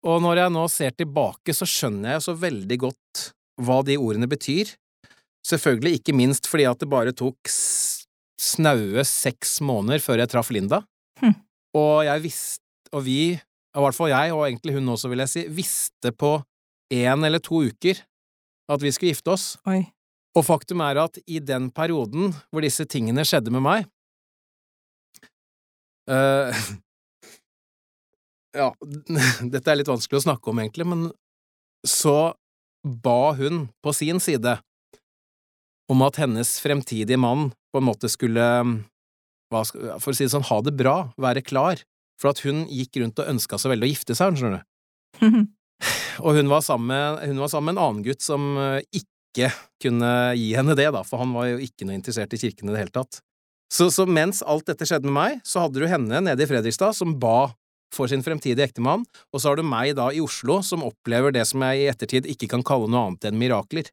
[0.04, 3.28] Og når jeg nå ser tilbake, så skjønner jeg så veldig godt
[3.62, 4.74] hva de ordene betyr.
[5.44, 7.50] Selvfølgelig ikke minst fordi at det bare tok
[8.40, 10.82] snaue seks måneder før jeg traff Linda.
[11.20, 11.36] Hm.
[11.76, 15.32] Og jeg visste, og vi, i hvert fall jeg, og egentlig hun også, vil jeg
[15.32, 16.36] si, visste på
[16.94, 18.00] én eller to uker
[18.72, 19.46] at vi skulle gifte oss.
[19.68, 19.82] Oi.
[20.34, 23.84] Og faktum er at i den perioden hvor disse tingene skjedde med meg
[26.10, 26.50] uh,
[28.60, 28.70] ja,
[29.52, 31.06] dette er litt vanskelig å snakke om, egentlig, men
[31.86, 32.34] så
[32.84, 34.58] ba hun på sin side
[35.92, 38.44] om at hennes fremtidige mann på en måte skulle,
[39.50, 41.82] for å si det sånn, ha det bra, være klar,
[42.20, 45.42] for at hun gikk rundt og ønska så veldig å gifte seg, skjønner du.
[46.24, 49.50] og hun var, sammen, hun var sammen med en annen gutt som eh, ikke
[49.82, 52.76] kunne gi henne det, da, for han var jo ikke noe interessert i kirken i
[52.76, 53.20] det hele tatt.
[53.72, 56.94] Så, så mens alt dette skjedde med meg, så hadde du henne nede i Fredrikstad
[56.94, 57.50] som ba
[57.94, 61.44] for sin fremtidige ektemann, og så har du meg da i Oslo som opplever det
[61.50, 63.90] som jeg i ettertid ikke kan kalle noe annet enn mirakler.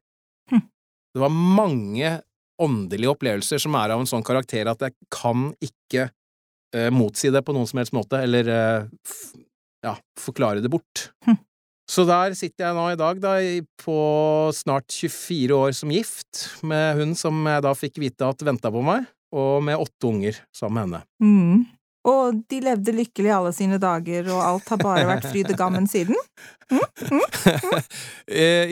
[1.12, 2.18] Det var mange
[2.62, 7.42] åndelige opplevelser som er av en sånn karakter at jeg kan ikke eh, motsi det
[7.44, 9.08] på noen som helst måte, eller uh,
[9.84, 11.08] ja, forklare det bort.
[11.26, 11.40] Hm.
[11.90, 13.34] Så der sitter jeg nå i dag, da,
[13.82, 13.96] på
[14.56, 18.84] snart 24 år som gift, med hun som jeg da fikk vite at venta på
[18.86, 21.02] meg, og med åtte unger sammen med henne.
[21.20, 21.64] Mm.
[22.08, 25.84] Og de levde lykkelig alle sine dager, og alt har bare vært fryd og gammen
[25.90, 26.16] siden?
[26.72, 26.80] Mm?
[27.12, 27.20] Mm?
[27.20, 27.84] Mm?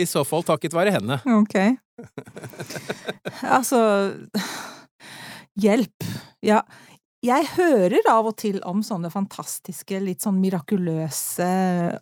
[0.02, 1.20] I så fall takket være henne.
[1.36, 1.54] Ok.
[3.56, 3.80] Altså
[5.60, 6.06] Hjelp.
[6.46, 6.62] Ja,
[7.20, 11.48] jeg hører av og til om sånne fantastiske, litt sånn mirakuløse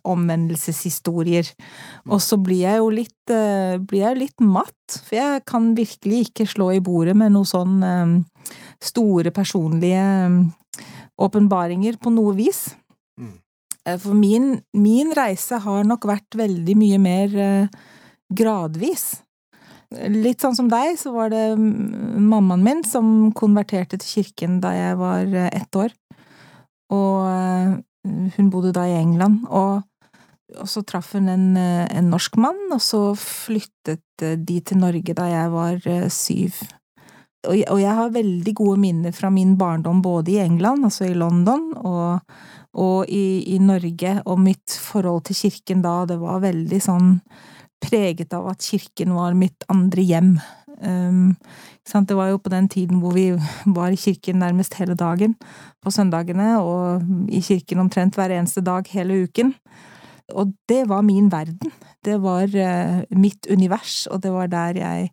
[0.07, 1.49] omvendelseshistorier.
[2.07, 6.29] Og så blir jeg jo litt, uh, blir jeg litt matt, for jeg kan virkelig
[6.29, 8.15] ikke slå i bordet med noen sånn um,
[8.79, 10.05] store personlige
[11.19, 12.69] åpenbaringer på noe vis.
[13.19, 13.35] Mm.
[13.99, 17.35] For min, min, reise har nok vært veldig mye mer
[18.31, 19.17] gradvis.
[19.89, 24.97] Litt sånn som deg, så var det mammaen min som konverterte til kirken da jeg
[24.99, 25.95] var eh, ett år.
[26.93, 27.71] Og eh,
[28.35, 29.81] hun bodde da i England, og,
[30.59, 35.17] og så traff hun en, eh, en, norsk mann, og så flyttet de til Norge
[35.17, 35.81] da jeg var
[36.13, 36.61] syv.
[37.47, 41.17] Og, og jeg har veldig gode minner fra min barndom både i England, altså i
[41.17, 42.19] London, og,
[42.77, 47.15] og i, i Norge, og mitt forhold til kirken da, det var veldig sånn
[47.83, 50.33] preget av at kirken var mitt andre hjem.
[50.79, 51.35] Um,
[51.83, 53.33] det var jo på den tiden hvor vi
[53.65, 55.35] var i kirken nærmest hele dagen
[55.83, 59.53] på søndagene, og i kirken omtrent hver eneste dag hele uken.
[60.37, 61.73] Og det var min verden.
[62.05, 65.09] Det var uh, mitt univers, og det var der jeg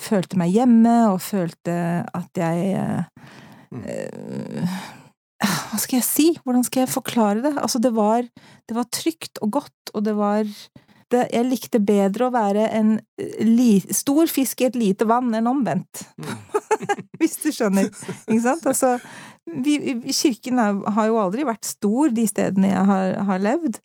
[0.00, 3.04] følte meg hjemme, og følte at jeg uh,
[3.76, 4.78] uh,
[5.40, 6.28] Hva skal jeg si?
[6.44, 7.54] Hvordan skal jeg forklare det?
[7.56, 8.26] Altså, det var,
[8.68, 10.44] det var trygt og godt, og det var
[11.10, 15.34] likte, jeg likte bedre å være en eh, li, stor fisk i et lite vann
[15.34, 16.06] enn omvendt.
[16.18, 16.38] Mm.
[17.20, 17.90] Hvis du skjønner.
[18.28, 18.66] Ikke sant?
[18.66, 18.98] Altså,
[19.46, 23.80] vi, kirken har jo aldri vært stor de stedene jeg har, har levd.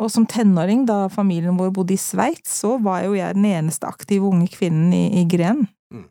[0.00, 3.86] Og som tenåring, da familien vår bodde i Sveits, så var jo jeg den eneste
[3.86, 5.68] aktive unge kvinnen i, i Gren.
[5.94, 6.08] Mm.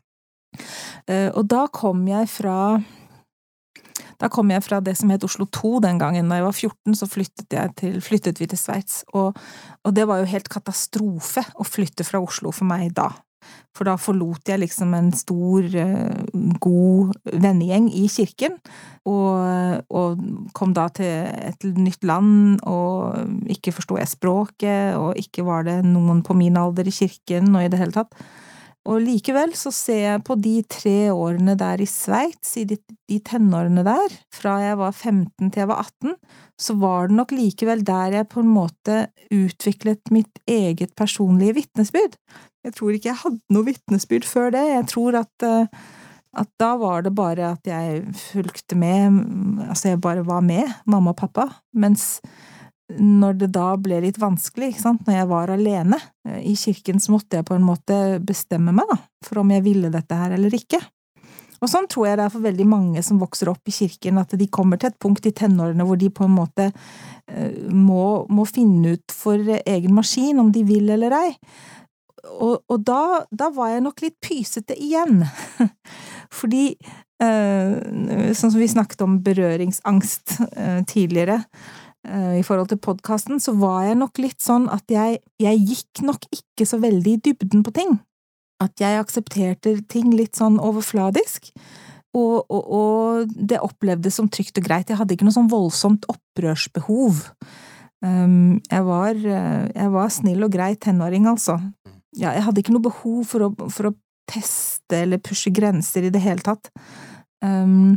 [1.10, 2.80] Uh, og da kom jeg fra
[4.20, 6.30] da kom jeg fra det som het Oslo 2 den gangen.
[6.30, 9.02] Da jeg var 14, så flyttet, til, flyttet vi til Sveits.
[9.12, 9.36] Og,
[9.84, 13.10] og, det var jo helt katastrofe å flytte fra Oslo for meg da.
[13.76, 16.22] For da forlot jeg liksom en stor, eh,
[16.64, 18.56] god vennegjeng i kirken,
[19.04, 20.22] og, og,
[20.56, 25.82] kom da til et nytt land, og ikke forsto jeg språket, og ikke var det
[25.84, 28.16] noen på min alder i kirken, og i det hele tatt.
[28.84, 32.76] Og likevel så ser jeg på de tre årene der i Sveits, i de,
[33.08, 36.16] de, tenårene der, fra jeg var 15 til jeg var 18,
[36.60, 38.98] så var det nok likevel der jeg på en måte
[39.32, 42.18] utviklet mitt eget personlige vitnesbyrd.
[42.64, 45.84] Jeg tror ikke jeg hadde noe vitnesbyrd før det, jeg tror at, eh,
[46.44, 49.22] at da var det bare at jeg fulgte med,
[49.64, 52.18] altså jeg bare var med, mamma og pappa, mens
[52.92, 57.00] når det da ble litt vanskelig, ikke sant, når jeg var alene eh, i kirken,
[57.00, 60.34] så måtte jeg på en måte bestemme meg, da, for om jeg ville dette her
[60.36, 60.82] eller ikke.
[61.64, 64.34] Og sånn tror jeg det er for veldig mange som vokser opp i kirken, at
[64.36, 68.44] de kommer til et punkt i tenårene hvor de på en måte eh, må, må
[68.48, 71.30] finne ut for egen maskin om de vil eller ei.
[72.34, 75.24] Og, og da, da, var jeg nok litt pysete igjen.
[76.40, 76.66] Fordi,
[77.24, 77.72] eh,
[78.36, 80.36] sånn som vi snakket om berøringsangst
[80.90, 81.40] tidligere,
[82.04, 86.26] i forhold til podkasten, så var jeg nok litt sånn at jeg, jeg gikk nok
[86.28, 87.94] ikke så veldig i dybden på ting.
[88.62, 91.48] At jeg aksepterte ting litt sånn overfladisk.
[92.14, 94.90] Og, og, og, det opplevdes som trygt og greit.
[94.90, 97.24] Jeg hadde ikke noe sånn voldsomt opprørsbehov.
[98.04, 101.58] Um, jeg, var, eh, jeg, var, snill og grei tenåring, altså.
[102.14, 103.96] Jeg hadde ikke noe behov for å, for å
[104.30, 106.70] teste eller pushe grenser i det hele tatt.
[107.44, 107.96] Um,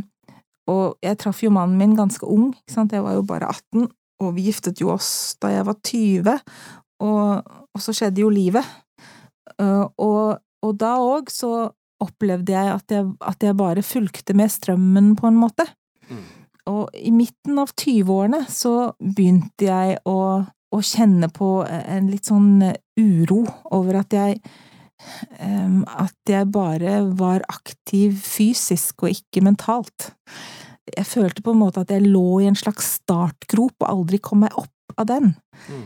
[0.68, 3.86] og jeg traff jo mannen min ganske ung, jeg var jo bare 18,
[4.22, 6.36] og vi giftet jo oss da jeg var 20,
[7.06, 8.66] og, og så skjedde jo livet.
[9.58, 11.70] Uh, og, og, da òg så
[12.02, 15.66] opplevde jeg at, jeg at, jeg bare fulgte med strømmen, på en måte.
[16.10, 16.22] Mm.
[16.68, 22.60] Og i midten av 20-årene så begynte jeg å, å, kjenne på en litt sånn
[23.00, 23.40] uro
[23.74, 24.40] over at jeg
[25.40, 30.10] um, At jeg bare var aktiv fysisk og ikke mentalt
[30.96, 34.44] jeg følte på en måte at jeg lå i en slags startgrop og aldri kom
[34.44, 35.32] meg opp av den.
[35.68, 35.84] Mm.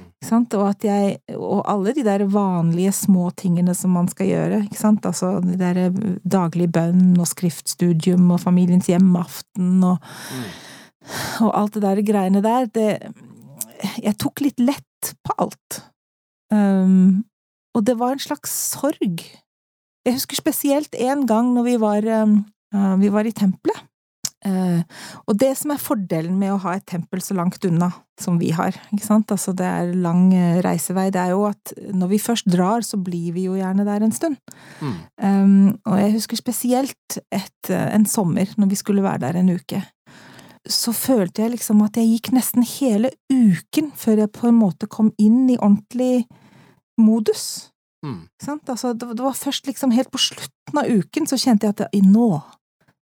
[0.55, 4.79] Og at jeg Og alle de der vanlige små tingene som man skal gjøre, ikke
[4.79, 5.91] sant, altså de der
[6.25, 10.49] daglig bønn og skriftstudium og familiens hjemaften og, mm.
[11.47, 13.13] og alt det der greiene der, det
[13.99, 15.83] Jeg tok litt lett på alt.
[16.55, 17.25] Um,
[17.75, 19.25] og det var en slags sorg.
[20.07, 23.81] Jeg husker spesielt en gang når vi var, um, uh, vi var i tempelet.
[24.43, 24.83] Uh,
[25.31, 28.51] og det som er fordelen med å ha et tempel så langt unna som vi
[28.55, 32.21] har, ikke sant, altså det er lang uh, reisevei, det er jo at når vi
[32.23, 34.39] først drar, så blir vi jo gjerne der en stund.
[34.83, 34.95] Mm.
[35.23, 39.85] Um, og jeg husker spesielt et, en sommer, når vi skulle være der en uke.
[40.69, 44.91] Så følte jeg liksom at jeg gikk nesten hele uken før jeg på en måte
[44.91, 46.25] kom inn i ordentlig
[46.99, 47.73] modus.
[48.03, 48.27] Mm.
[48.67, 52.03] Altså, det, var først liksom helt på slutten av uken så kjente jeg at jeg,
[52.11, 52.43] nå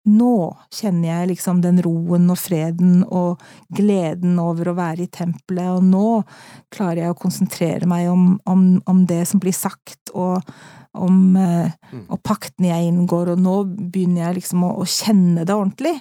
[0.08, 3.42] nå kjenner jeg liksom den roen og freden og
[3.76, 6.22] gleden over å være i tempelet, og nå
[6.72, 10.40] klarer jeg å konsentrere meg om, om, om det som blir sagt, og
[10.96, 12.04] om eh, Mm.
[12.08, 13.54] og paktene jeg inngår, og nå
[13.90, 15.96] begynner jeg liksom å, å kjenne det ordentlig.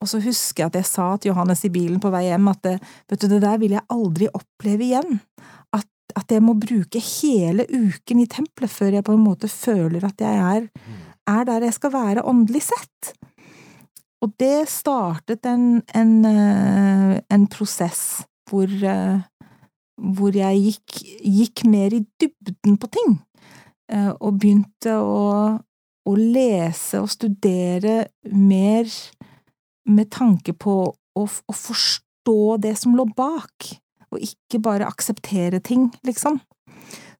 [0.00, 2.62] Og så husker jeg at jeg sa til Johannes i bilen på vei hjem at
[2.64, 2.74] det,
[3.10, 5.18] vet du, det der vil jeg aldri oppleve igjen.
[5.76, 10.06] At, at jeg må bruke hele uken i tempelet før jeg på en måte føler
[10.08, 10.68] at jeg er,
[11.28, 13.12] er der jeg skal være åndelig sett.
[14.24, 19.20] Og det startet en, en, eh, en prosess hvor, eh,
[20.16, 23.18] hvor jeg gikk, gikk mer i dybden på ting,
[23.92, 25.22] eh, og begynte å,
[26.08, 28.90] å lese og studere mer
[29.88, 33.70] med tanke på å, å forstå det som lå bak,
[34.08, 36.40] og ikke bare akseptere ting, liksom.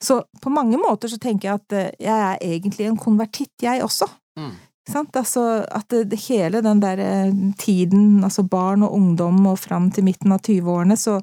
[0.02, 4.06] Så på mange måter så tenker jeg at jeg er egentlig en konvertitt, jeg også.
[4.38, 4.52] Mm.
[4.96, 10.04] Altså at det hele den der eh, tiden, altså barn og ungdom og fram til
[10.04, 11.20] midten av 20-årene, så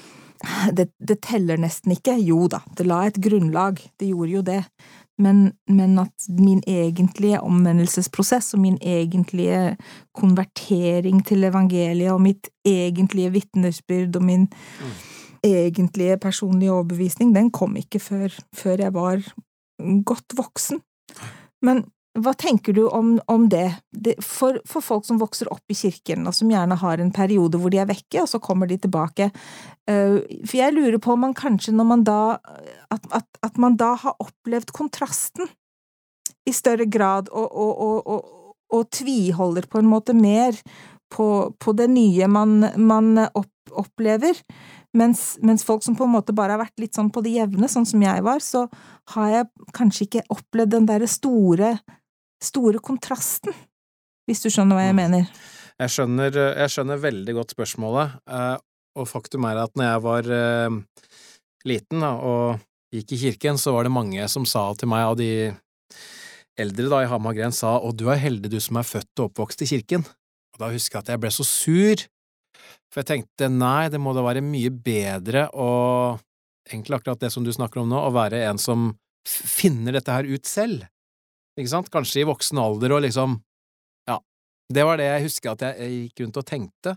[0.76, 2.16] det, det teller nesten ikke.
[2.22, 4.62] Jo da, det la et grunnlag, det gjorde jo det.
[5.20, 9.76] Men, men at min egentlige omvendelsesprosess og min egentlige
[10.16, 14.48] konvertering til evangeliet og mitt egentlige vitnesbyrd og min
[14.80, 14.96] Mm.
[15.44, 19.22] egentlige personlige overbevisning, den kom ikke før, før jeg var
[20.04, 20.80] godt voksen.
[21.62, 21.84] Men
[22.18, 23.68] hva tenker du om, om det?
[23.90, 27.60] det for, for folk som vokser opp i kirken, og som gjerne har en periode
[27.60, 29.28] hvor de er vekke, og så kommer de tilbake.
[29.86, 32.20] Eh, for jeg lurer på om man kanskje, når man da
[32.90, 35.46] At, at, at man da har opplevd kontrasten
[36.48, 40.56] i større grad, og, og, og, og, tviholder på en måte mer
[41.14, 44.34] på, på det nye man, man opp, opplever.
[44.96, 47.70] Mens, mens folk som på en måte bare har vært litt sånn på det jevne,
[47.70, 48.66] sånn som jeg var, så
[49.14, 51.76] har jeg kanskje ikke opplevd den derre store,
[52.42, 53.54] store kontrasten,
[54.28, 55.02] hvis du skjønner hva jeg Mm.
[55.02, 55.30] mener.
[55.80, 58.56] Jeg skjønner, jeg skjønner veldig godt spørsmålet, eh,
[58.96, 60.70] og faktum er at når jeg var eh,
[61.64, 62.60] liten da, og
[62.92, 65.54] gikk i kirken, så var det mange som sa til meg, av de
[66.58, 69.62] eldre da i Hamar-gren, sa «Å, du er heldig du som er født og oppvokst
[69.62, 70.04] i kirken».
[70.52, 72.02] Og da husker jeg at jeg ble så sur,
[72.90, 76.18] for jeg tenkte nei, det må da være mye bedre å
[76.68, 78.90] egentlig akkurat det som du snakker om nå, å være en som
[79.26, 80.84] finner dette her ut selv,
[81.58, 83.40] ikke sant, kanskje i voksen alder og liksom
[84.70, 86.94] det var det jeg husker at jeg, jeg gikk rundt og tenkte,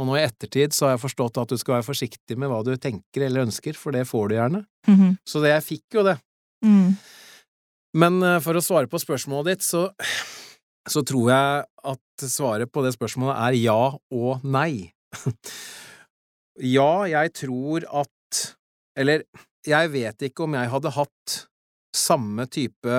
[0.00, 2.62] og nå i ettertid så har jeg forstått at du skal være forsiktig med hva
[2.64, 4.62] du tenker eller ønsker, for det får du gjerne.
[4.88, 5.18] Mhm.
[5.28, 6.16] Så det jeg fikk jo det.
[6.64, 6.96] Mm.
[8.00, 9.88] Men eh, for å svare på spørsmålet ditt, så,
[10.88, 14.92] så tror jeg at svaret på det spørsmålet er ja og nei.
[16.60, 18.40] Ja, jeg tror at
[18.98, 19.22] Eller,
[19.64, 21.36] jeg vet ikke om jeg hadde hatt
[21.96, 22.96] samme type,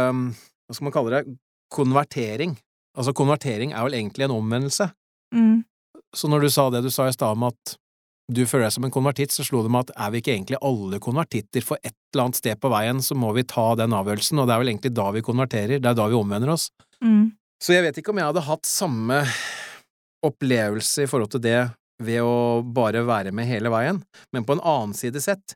[0.71, 1.36] hva skal man kalle det,
[1.71, 2.55] konvertering.
[2.95, 4.88] Altså, konvertering er vel egentlig en omvendelse.
[5.36, 5.62] Mm.
[6.15, 7.75] Så når du sa det du sa i stad om at
[8.31, 10.60] du føler deg som en konvertitt, så slo det meg at er vi ikke egentlig
[10.63, 14.39] alle konvertitter for et eller annet sted på veien, så må vi ta den avgjørelsen,
[14.39, 16.69] og det er vel egentlig da vi konverterer, det er da vi omvender oss.
[17.03, 17.34] Mm.
[17.62, 19.19] Så jeg vet ikke om jeg hadde hatt samme
[20.23, 21.60] opplevelse i forhold til det
[22.01, 24.01] ved å bare være med hele veien,
[24.33, 25.55] men på en annen side sett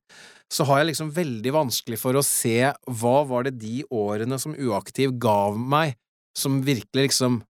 [0.53, 4.53] så har jeg liksom veldig vanskelig for å se hva var det de årene som
[4.53, 5.95] uaktiv gav meg,
[6.37, 7.41] som virkelig liksom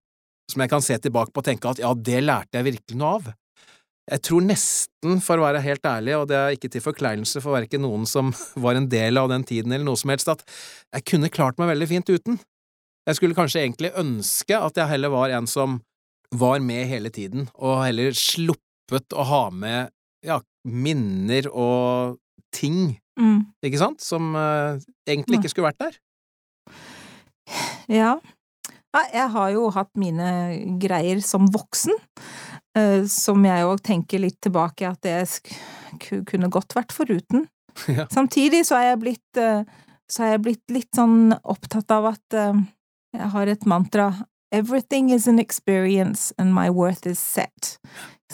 [0.51, 3.15] som jeg kan se tilbake på og tenke at ja, det lærte jeg virkelig noe
[3.17, 3.29] av.
[4.05, 7.55] Jeg tror nesten, for å være helt ærlig, og det er ikke til forkleinelse for
[7.57, 8.29] verken noen som
[8.65, 10.45] var en del av den tiden eller noe som helst, at
[10.93, 12.37] jeg kunne klart meg veldig fint uten.
[13.05, 15.79] Jeg skulle kanskje egentlig ønske at jeg heller var en som
[16.35, 19.91] var med hele tiden, og heller sluppet å ha med
[20.25, 22.19] ja, minner og
[22.55, 23.45] ting, Mm.
[23.63, 24.75] ikke sant, som uh,
[25.07, 25.93] egentlig ikke skulle vært der.
[27.87, 28.17] Ja.
[29.13, 30.27] Jeg har jo hatt mine
[30.81, 31.95] greier som voksen,
[32.75, 37.47] eh, som jeg òg tenker litt tilbake at jeg kunne godt vært foruten.
[37.91, 38.05] Ja.
[38.07, 39.63] Samtidig så er jeg blitt eh,
[40.07, 44.05] så er jeg blitt litt sånn opptatt av at jeg har et mantra
[44.51, 47.77] Everything is an experience and my worth is set.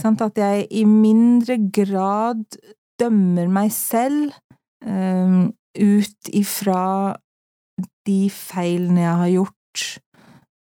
[0.02, 2.44] At jeg i mindre grad
[3.00, 4.34] dømmer meg selv
[4.86, 7.16] um, ut ifra
[8.08, 9.84] de feilene jeg har gjort,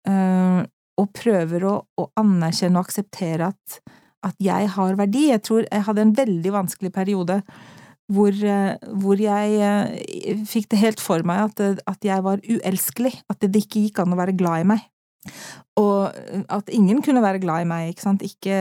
[0.08, 0.62] um,
[1.00, 3.78] og prøver å, å anerkjenne og akseptere at,
[4.26, 5.28] at jeg har verdi.
[5.30, 7.40] Jeg tror jeg hadde en veldig vanskelig periode
[8.12, 13.14] hvor, eh, hvor jeg eh, fikk det helt for meg at, at jeg var uelskelig,
[13.30, 14.82] at det ikke gikk an å være glad i meg.
[15.80, 18.56] Og eh, at ingen kunne være glad i meg, ikke ikke,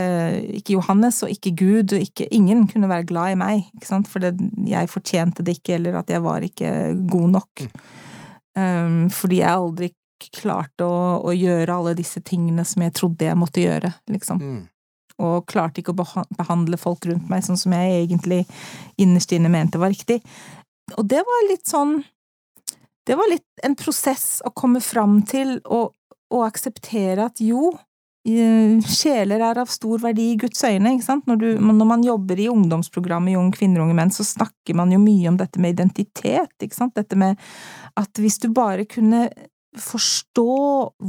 [0.62, 3.66] ikke Johannes og ikke Gud, og ikke, ingen kunne være glad i meg,
[4.07, 4.36] for det,
[4.68, 6.72] jeg fortjente det ikke, eller at jeg var ikke
[7.12, 7.66] god nok.
[8.57, 9.93] Um, fordi jeg aldri
[10.30, 14.41] klarte å, å gjøre alle disse tingene som jeg trodde jeg måtte gjøre, liksom.
[14.41, 14.62] Mm.
[15.22, 18.43] Og klarte ikke å behandle folk rundt meg sånn som jeg egentlig
[19.01, 20.22] innerst inne mente var riktig.
[20.97, 22.01] Og det var litt sånn
[23.07, 25.93] Det var litt en prosess å komme fram til og,
[26.32, 27.72] og akseptere at jo,
[28.28, 31.30] eh, sjeler er av stor verdi i Guds øyne, ikke sant?
[31.30, 34.78] Når, du, når man jobber i ungdomsprogrammet i Ung kvinner og unge menn, så snakker
[34.78, 36.96] man jo mye om dette med identitet, ikke sant?
[36.98, 37.40] Dette med
[38.00, 39.28] at hvis du bare kunne
[39.80, 40.54] forstå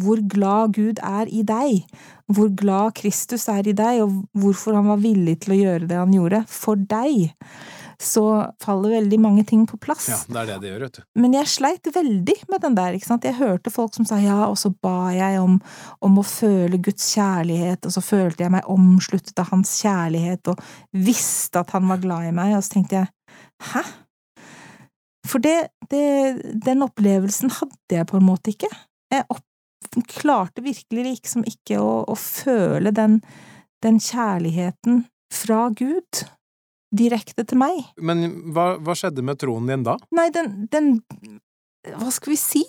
[0.03, 1.83] hvor glad Gud er i deg,
[2.31, 5.99] hvor glad Kristus er i deg, og hvorfor han var villig til å gjøre det
[5.99, 7.33] han gjorde, for deg,
[8.03, 8.25] så
[8.63, 10.09] faller veldig mange ting på plass.
[10.11, 11.03] Ja, det er det det gjør, vet du.
[11.23, 13.27] Men jeg sleit veldig med den der, ikke sant.
[13.29, 15.59] Jeg hørte folk som sa ja, og så ba jeg om,
[16.03, 20.99] om å føle Guds kjærlighet, og så følte jeg meg omsluttet av hans kjærlighet, og
[21.07, 23.13] visste at han var glad i meg, og så tenkte jeg
[23.73, 23.85] hæ?
[25.29, 25.57] For det,
[25.93, 26.05] det,
[26.67, 28.69] den opplevelsen hadde jeg på en måte ikke.
[29.13, 29.47] Jeg opp,
[30.11, 33.21] klarte virkelig liksom ikke å, å føle den,
[33.85, 36.25] den kjærligheten fra Gud
[36.93, 37.81] direkte til meg.
[38.01, 38.25] Men
[38.55, 39.97] hva, hva skjedde med troen din da?
[40.15, 40.95] Nei, den, den
[41.99, 42.65] Hva skal vi si?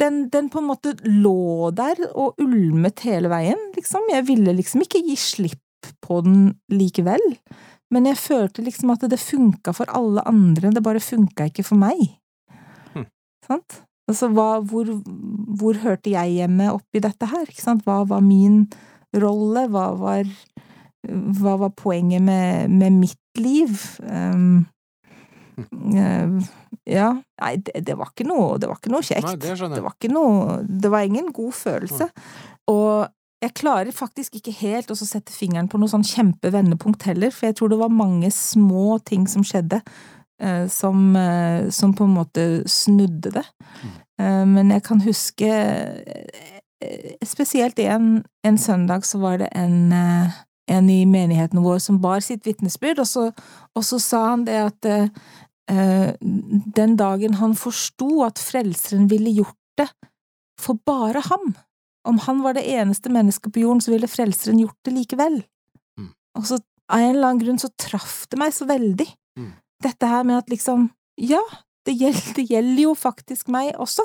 [0.00, 4.08] Den, den på en måte lå der og ulmet hele veien, liksom.
[4.12, 7.22] Jeg ville liksom ikke gi slipp på den likevel.
[7.92, 11.80] Men jeg følte liksom at det funka for alle andre, det bare funka ikke for
[11.80, 12.00] meg.
[12.94, 13.08] Hm.
[13.44, 13.82] Sant?
[14.10, 14.88] Altså, hva, hvor,
[15.60, 17.84] hvor hørte jeg hjemme oppi dette her, ikke sant?
[17.86, 18.64] Hva var min
[19.12, 19.66] rolle?
[19.70, 20.30] Hva var,
[21.08, 23.80] hva var poenget med, med mitt liv?
[24.06, 24.66] Um,
[26.88, 27.08] ja,
[27.42, 29.26] nei, det, det var ikke noe, det var ikke noe kjekt.
[29.26, 32.08] Nei, det Det var ikke noe Det var ingen god følelse.
[32.72, 33.10] Og
[33.42, 37.58] jeg klarer faktisk ikke helt å sette fingeren på noe sånn kjempevendepunkt heller, for jeg
[37.58, 39.80] tror det var mange små ting som skjedde,
[40.42, 43.44] eh, som, eh, som på en måte snudde det.
[43.82, 43.96] Mm.
[44.22, 45.50] Eh, men jeg kan huske
[47.22, 49.92] spesielt en, en søndag så var det en,
[50.70, 53.24] en i menigheten vår som bar sitt vitnesbyrd, og så,
[53.74, 55.08] og så sa han det at eh,
[55.70, 59.88] eh, den dagen han forsto at frelseren ville gjort det
[60.60, 61.54] for bare ham,
[62.08, 65.40] om han var det eneste mennesket på jorden, så ville frelseren gjort det likevel.
[65.98, 66.12] Mm.
[66.38, 66.58] Og så
[66.92, 69.06] av en eller annen grunn så traff det meg så veldig.
[69.38, 69.52] Mm.
[69.82, 70.90] Dette her med at liksom,
[71.20, 71.42] ja,
[71.86, 74.04] det gjelder, det gjelder jo faktisk meg også.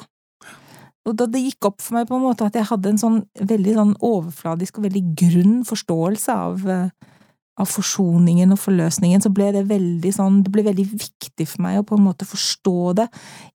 [1.08, 3.22] Og da det gikk opp for meg på en måte at jeg hadde en sånn
[3.40, 7.14] veldig sånn overfladisk og veldig grunn forståelse av, eh,
[7.58, 11.80] av forsoningen og forløsningen, så ble det veldig sånn, det ble veldig viktig for meg
[11.80, 13.08] å på en måte forstå det,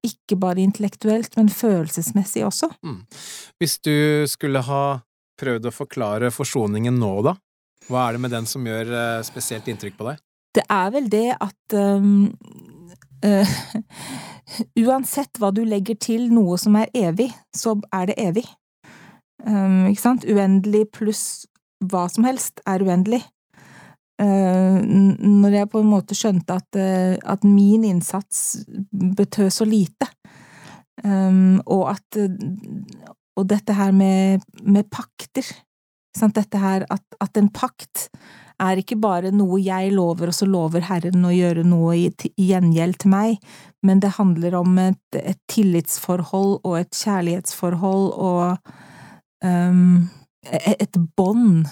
[0.09, 2.72] ikke bare intellektuelt, men følelsesmessig også.
[3.62, 4.84] Hvis du skulle ha
[5.38, 7.36] prøvd å forklare forsoningen nå, da?
[7.90, 10.22] Hva er det med den som gjør eh, spesielt inntrykk på deg?
[10.53, 12.28] Det er vel det at um,
[13.24, 13.52] eh,
[14.84, 18.44] Uansett hva du legger til noe som er evig, så er det evig.
[19.46, 20.26] Um, ikke sant?
[20.28, 21.22] Uendelig pluss
[21.82, 23.22] hva som helst er uendelig.
[24.22, 28.62] Uh, når jeg på en måte skjønte at, uh, at min innsats
[28.92, 30.10] betød så lite,
[31.04, 32.22] um, og at
[33.32, 35.46] Og dette her med, med pakter,
[36.14, 36.34] sant?
[36.36, 38.10] dette her at, at en pakt
[38.62, 42.06] er ikke bare noe jeg lover, og så lover Herren å gjøre noe i,
[42.40, 43.52] gjengjeld til meg,
[43.82, 48.72] men det handler om et, et tillitsforhold og et kjærlighetsforhold og
[49.44, 50.08] um,
[50.46, 51.66] et, et bånd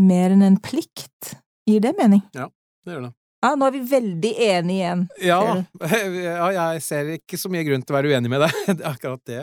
[0.00, 1.36] mer enn en plikt.
[1.68, 2.24] Gir det mening?
[2.34, 2.50] Ja,
[2.84, 3.16] Det gjør det.
[3.42, 5.00] Ja, nå er vi veldig enige igjen.
[5.26, 5.40] Ja,
[6.22, 8.54] ja, jeg ser ikke så mye grunn til å være uenig med deg.
[8.78, 9.40] Det er akkurat det.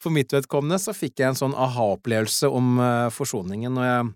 [0.00, 4.08] For mitt vedkommende så fikk jeg en sånn aha-opplevelse om eh, forsoningen når jeg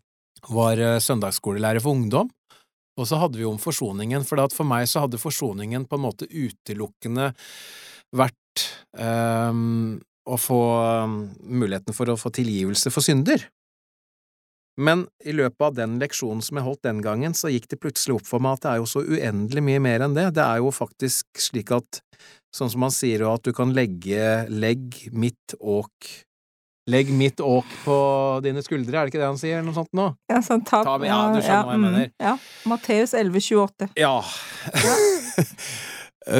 [0.53, 2.31] var eh, søndagsskolelærer for ungdom.
[2.97, 6.29] Og så hadde vi om forsoningen, for for meg så hadde forsoningen på en måte
[6.33, 7.33] utelukkende
[8.17, 8.63] vært
[8.97, 13.45] um, å få ehm, muligheten for å få tilgivelse for synder.
[14.77, 18.19] Men i løpet av den leksjonen som jeg holdt den gangen, så gikk det plutselig
[18.19, 20.27] opp for meg at det er jo så uendelig mye mer enn det.
[20.37, 22.01] Det er jo faktisk slik at,
[22.55, 26.13] sånn som man sier at du kan legge legg mitt åk
[26.87, 27.95] Legg mitt åk på
[28.45, 30.05] dine skuldre, er det ikke det han sier, noe sånt nå?
[30.31, 32.13] Ja, sånn ta, Ta ja, du skjønner hva jeg mm, mener.
[32.23, 32.37] Ja.
[32.71, 33.89] Matteus 11,28.
[33.99, 34.21] Ja.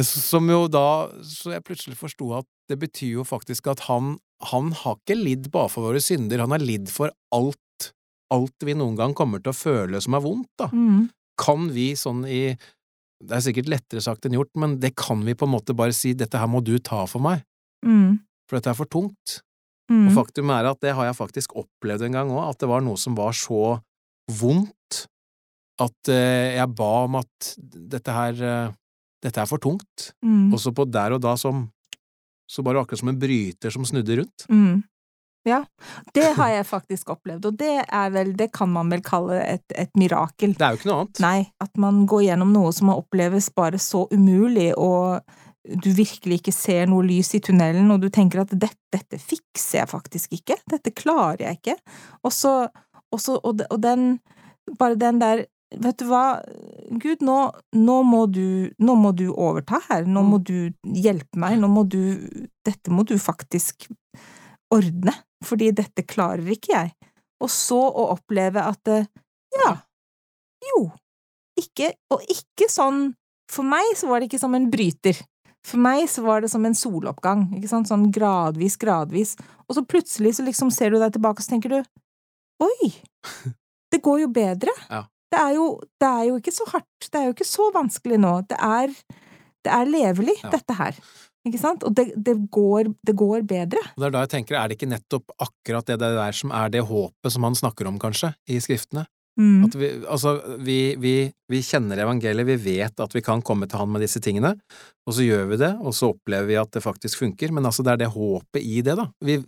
[0.03, 4.17] Som jo da Så jeg plutselig forsto at det betyr jo faktisk at han,
[4.51, 7.91] han har ikke lidd bare for våre synder, han har lidd for alt,
[8.35, 10.67] alt vi noen gang kommer til å føle som er vondt, da.
[10.75, 11.05] Mm.
[11.39, 12.41] Kan vi sånn i
[13.23, 15.95] Det er sikkert lettere sagt enn gjort, men det kan vi på en måte bare
[15.95, 17.45] si dette her må du ta for meg,
[17.87, 18.19] Mm.
[18.49, 19.39] for dette er for tungt.
[19.87, 20.09] Mm.
[20.09, 22.83] Og faktum er at det har jeg faktisk opplevd en gang òg, at det var
[22.83, 23.77] noe som var så
[24.39, 25.05] vondt
[25.81, 28.75] at eh, jeg ba om at dette her eh,
[29.17, 30.11] Dette er for tungt.
[30.21, 30.51] Mm.
[30.53, 31.63] Og så på der og da som
[32.47, 34.45] Så bare akkurat som en bryter som snudde rundt.
[34.47, 34.83] Mm.
[35.47, 35.63] Ja,
[36.15, 39.63] det har jeg faktisk opplevd, og det er vel, det kan man vel kalle et,
[39.75, 40.53] et mirakel.
[40.55, 41.21] Det er jo ikke noe annet.
[41.23, 45.23] Nei, at man går gjennom noe som oppleves bare så umulig, og
[45.67, 49.81] du virkelig ikke ser noe lys i tunnelen, og du tenker at dette, dette fikser
[49.81, 51.77] jeg faktisk ikke, dette klarer jeg ikke,
[52.23, 52.53] og så,
[53.11, 54.17] og, så, og, og den,
[54.79, 56.39] bare den der Vet du hva,
[56.95, 57.37] Gud, nå,
[57.75, 61.83] nå, må du, nå må du overta her, nå må du hjelpe meg, nå må
[61.83, 61.99] du
[62.63, 63.89] Dette må du faktisk
[64.71, 65.11] ordne,
[65.43, 66.93] fordi dette klarer ikke jeg.
[67.43, 68.93] Og så å oppleve at
[69.59, 69.73] ja,
[70.69, 70.85] jo,
[71.59, 73.09] ikke, og ikke sånn
[73.51, 75.19] For meg så var det ikke som en bryter.
[75.67, 79.35] For meg så var det som en soloppgang, ikke sant, sånn gradvis, gradvis,
[79.67, 81.79] og så plutselig så liksom ser du deg tilbake og så tenker du
[82.63, 82.89] oi,
[83.91, 84.73] det går jo bedre.
[84.93, 85.03] Ja.
[85.27, 85.63] Det er, jo,
[85.99, 88.93] det er jo ikke så hardt, det er jo ikke så vanskelig nå, det er,
[89.67, 90.53] det er levelig, Ja.
[90.53, 90.95] dette her.
[91.43, 91.83] Ikke sant?
[91.83, 93.83] Og det, det, går, det går bedre.
[93.97, 96.71] Og det er da jeg tenker, er det ikke nettopp akkurat det der som er
[96.71, 99.03] det håpet som han snakker om, kanskje, i skriftene?
[99.37, 99.67] Mm.
[99.67, 100.33] At vi, altså,
[100.65, 101.13] vi, vi,
[101.51, 104.55] vi kjenner evangeliet, vi vet at vi kan komme til han med disse tingene,
[105.07, 107.85] og så gjør vi det, og så opplever vi at det faktisk funker, men altså,
[107.85, 109.07] det er det håpet i det, da.
[109.23, 109.39] Vi,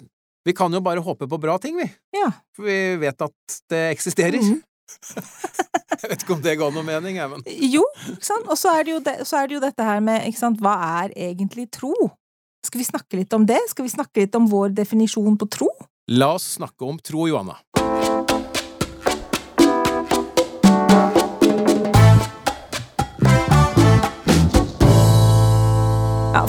[0.45, 1.89] vi kan jo bare håpe på bra ting, vi.
[2.15, 2.31] Ja.
[2.57, 4.39] For vi vet at det eksisterer.
[4.39, 4.61] Mm.
[6.01, 7.83] jeg vet ikke om det ga noe mening, jeg, men Jo,
[8.13, 8.47] ikke sant?
[8.49, 11.13] Og så er, det, så er det jo dette her med, ikke sant, hva er
[11.29, 11.93] egentlig tro?
[12.65, 13.61] Skal vi snakke litt om det?
[13.71, 15.69] Skal vi snakke litt om vår definisjon på tro?
[16.09, 17.57] la oss snakke om tro, Johanna.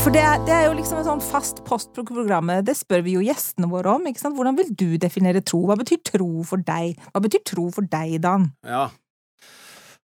[0.01, 3.19] For det det er jo liksom en sånn fast post på programmet, det spør vi
[3.19, 4.37] jo gjestene våre om, ikke sant?
[4.39, 5.61] Hvordan vil du definere tro?
[5.69, 6.97] Hva betyr tro for deg?
[7.13, 8.47] Hva betyr tro for deg, Dan?
[8.65, 8.87] Ja.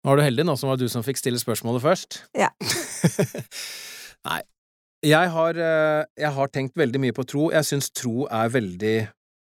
[0.01, 2.17] Nå var du heldig, nå som var du som fikk stille spørsmålet først.
[2.37, 2.49] Ja.
[4.29, 4.39] Nei.
[5.03, 7.49] Jeg har, eh, jeg har tenkt veldig mye på tro.
[7.53, 8.95] Jeg syns tro er veldig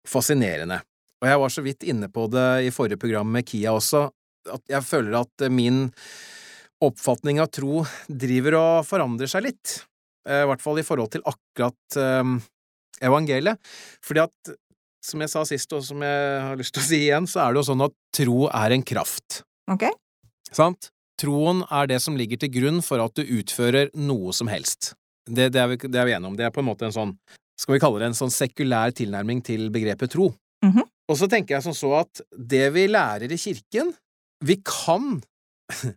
[0.08, 0.80] fascinerende.
[1.20, 4.08] Og jeg var så vidt inne på det i forrige program med Kia også,
[4.50, 5.84] at jeg føler at min
[6.80, 9.76] oppfatning av tro driver og forandrer seg litt.
[10.28, 12.34] Eh, I hvert fall i forhold til akkurat eh,
[13.06, 13.72] evangeliet.
[14.04, 14.52] Fordi at,
[15.04, 17.52] som jeg sa sist, og som jeg har lyst til å si igjen, så er
[17.52, 19.42] det jo sånn at tro er en kraft.
[19.72, 19.88] Ok?
[20.52, 20.90] Sant?
[21.20, 24.94] Troen er det som ligger til grunn for at du utfører noe som helst.
[25.28, 26.36] Det, det, er, vi, det er vi enige om.
[26.38, 27.16] Det er på en måte en sånn,
[27.60, 30.32] skal vi kalle det en sånn sekulær tilnærming til begrepet tro.
[30.64, 30.86] Mhm.
[31.10, 33.90] Og så tenker jeg som så at det vi lærer i kirken,
[34.46, 35.18] vi kan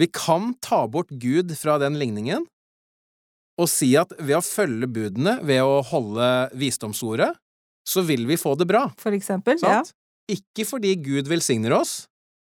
[0.00, 2.46] Vi kan ta bort Gud fra den ligningen
[3.62, 7.30] og si at ved å følge budene, ved å holde visdomsordet,
[7.88, 8.86] så vil vi få det bra.
[9.00, 9.58] For eksempel?
[9.62, 9.82] Ja.
[10.30, 12.04] Ikke fordi Gud velsigner oss,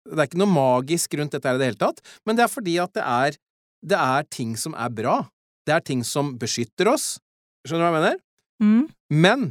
[0.08, 2.50] det er ikke noe magisk rundt dette her i det hele tatt, men det er
[2.50, 3.38] fordi at det er,
[3.86, 5.20] det er ting som er bra.
[5.66, 7.16] Det er ting som beskytter oss.
[7.66, 8.22] Skjønner du hva jeg mener?
[8.62, 8.82] Mm.
[9.14, 9.44] Men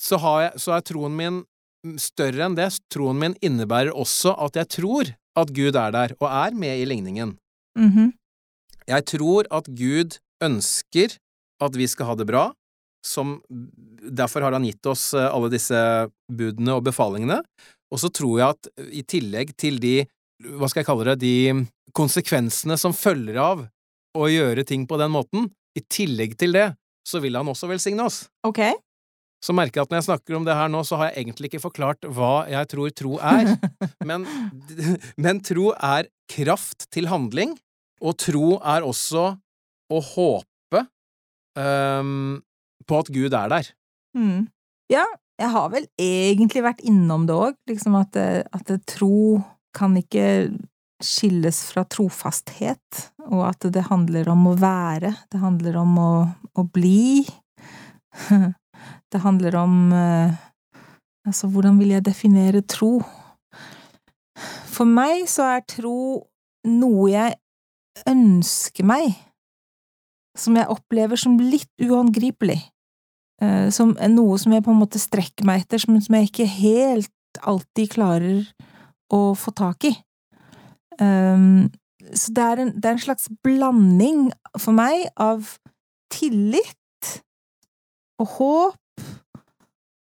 [0.00, 1.42] så, har jeg, så er troen min
[2.00, 2.70] større enn det.
[2.92, 6.88] Troen min innebærer også at jeg tror at Gud er der, og er med i
[6.88, 7.36] ligningen.
[7.78, 8.12] Mhm.
[8.88, 11.16] Jeg tror at Gud ønsker
[11.62, 12.50] at vi skal ha det bra,
[13.02, 13.40] som
[14.02, 15.78] Derfor har han gitt oss eh, alle disse
[16.26, 17.38] budene og befalingene.
[17.94, 20.00] Og så tror jeg at i tillegg til de,
[20.58, 23.62] hva skal jeg kalle det, de konsekvensene som følger av
[24.18, 25.46] å gjøre ting på den måten,
[25.78, 26.72] i tillegg til det,
[27.06, 28.24] så vil han også velsigne oss.
[28.46, 28.60] Ok.
[29.42, 31.50] Så merker jeg at når jeg snakker om det her nå, så har jeg egentlig
[31.50, 33.54] ikke forklart hva jeg tror tro er.
[34.08, 34.26] Men,
[35.24, 37.56] men tro er kraft til handling,
[38.02, 39.32] og tro er også
[39.92, 40.84] å håpe
[41.58, 42.40] um,
[42.88, 43.70] på at Gud er der.
[44.18, 44.48] Mm.
[44.92, 45.06] Ja,
[45.40, 49.40] jeg har vel egentlig vært innom det òg, liksom at, at tro
[49.76, 50.52] kan ikke
[51.02, 56.12] skilles fra trofasthet, og at det handler om å være, det handler om å,
[56.58, 57.24] å bli.
[59.12, 60.32] Det handler om eh,
[61.28, 62.96] Altså, hvordan vil jeg definere tro?
[64.66, 66.24] For meg så er tro
[66.66, 67.36] noe jeg
[68.10, 69.12] ønsker meg,
[70.38, 72.60] som jeg opplever som litt uangripelig.
[73.42, 76.48] Eh, Som noe som jeg på en måte strekker meg etter, som, som jeg ikke
[76.48, 78.44] helt alltid klarer
[79.12, 79.92] å få tak i.
[81.00, 81.70] Um,
[82.12, 84.26] så det er, en, det er en slags blanding
[84.58, 85.54] for meg av
[86.12, 86.76] tillit
[88.20, 89.06] og håp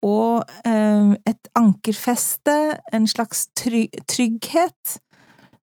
[0.06, 2.56] og eh, et ankerfeste,
[2.96, 4.94] en slags trygghet.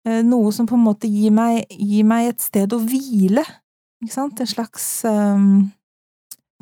[0.05, 3.45] Eh, noe som på en måte gir meg, gir meg et sted å hvile.
[4.05, 4.41] Ikke sant?
[4.41, 5.69] En slags um,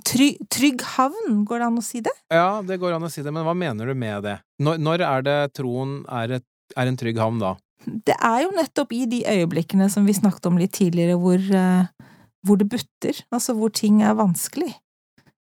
[0.07, 2.12] Trygg, trygg havn, går det an å si det?
[2.32, 4.37] Ja, det går an å si det, men hva mener du med det?
[4.62, 7.55] Når, når er det troen er, et, er en trygg havn da?
[7.87, 12.12] Det er jo nettopp i de øyeblikkene som vi snakket om litt tidligere, hvor, uh,
[12.47, 14.74] hvor det butter, altså hvor ting er vanskelig.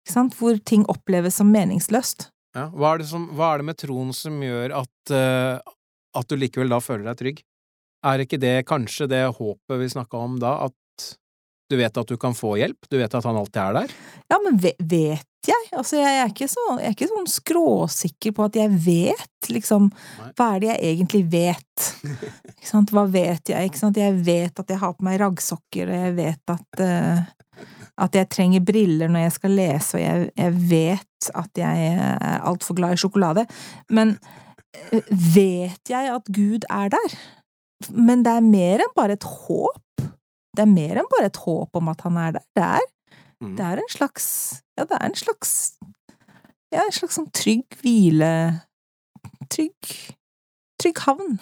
[0.02, 0.36] Ikke sant?
[0.40, 2.28] Hvor ting oppleves som meningsløst.
[2.56, 2.66] Ja.
[2.74, 5.74] Hva, er det som, hva er det med troen som gjør at, uh,
[6.18, 7.42] at du likevel da føler deg trygg?
[8.10, 10.74] Er ikke det kanskje det håpet vi snakka om da, at
[11.72, 12.88] du vet at du kan få hjelp?
[12.92, 13.94] Du vet at han alltid er der?
[14.30, 15.68] Ja, men vet jeg?
[15.74, 19.88] Altså, jeg er ikke, så, jeg er ikke sånn skråsikker på at jeg vet, liksom.
[20.20, 20.32] Nei.
[20.38, 21.86] Hva er det jeg egentlig vet?
[22.52, 22.92] Ikke sant?
[22.94, 23.70] Hva vet jeg?
[23.70, 23.98] Ikke sant?
[23.98, 27.24] Jeg vet at jeg har på meg raggsokker, og jeg vet at uh,
[28.00, 32.40] at jeg trenger briller når jeg skal lese, og jeg, jeg vet at jeg er
[32.40, 33.44] altfor glad i sjokolade.
[33.92, 34.16] Men
[34.92, 37.16] eh, vet jeg at Gud er der?
[37.92, 40.06] Men det er mer enn bare et håp.
[40.52, 42.48] Det er mer enn bare et håp om at han er der.
[42.56, 42.90] Det er
[43.42, 43.56] Mm.
[43.58, 44.26] det er en slags
[44.78, 45.76] Ja, det er en slags
[46.72, 48.62] Ja, en slags sånn trygg hvile
[49.50, 49.88] Trygg
[50.78, 51.34] Trygg havn.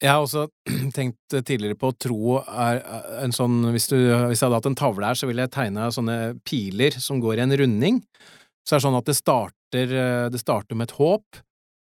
[0.00, 0.46] Jeg har også
[0.96, 2.80] tenkt tidligere på tro er
[3.24, 3.96] en sånn hvis, du,
[4.30, 6.16] hvis jeg hadde hatt en tavle her, så ville jeg tegna sånne
[6.46, 8.00] piler som går i en runding.
[8.64, 11.42] Så er det sånn at det starter, eh, det starter med et håp,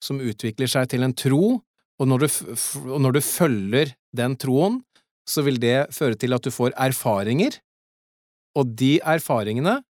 [0.04, 1.58] som utvikler seg til en tro,
[1.96, 4.80] og når, du, og når du følger den troen,
[5.26, 7.58] så vil det føre til at du får erfaringer,
[8.56, 9.80] og de erfaringene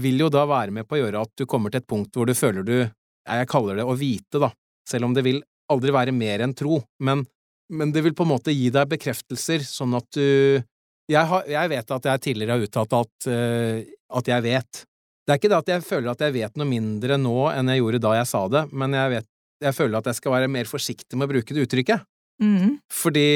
[0.00, 2.28] vil jo da være med på å gjøre at du kommer til et punkt hvor
[2.28, 2.76] du føler du,
[3.22, 4.50] jeg kaller det å vite, da,
[4.88, 7.24] selv om det vil aldri være mer enn tro, men,
[7.72, 10.62] men det vil på en måte gi deg bekreftelser, sånn at du
[11.10, 13.82] Jeg, har, jeg vet at jeg tidligere har uttalt at, uh,
[14.16, 14.84] at jeg vet.
[15.26, 17.82] Det er ikke det at jeg føler at jeg vet noe mindre nå enn jeg
[17.82, 19.28] gjorde da jeg sa det, men jeg, vet,
[19.66, 22.06] jeg føler at jeg skal være mer forsiktig med å bruke det uttrykket.
[22.42, 22.78] Mm.
[22.90, 23.26] Fordi,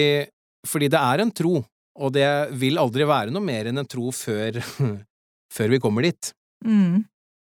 [0.68, 1.60] fordi det er en tro,
[1.96, 2.28] og det
[2.60, 4.60] vil aldri være noe mer enn en tro før,
[5.56, 6.32] før vi kommer dit.
[6.66, 7.04] Mm.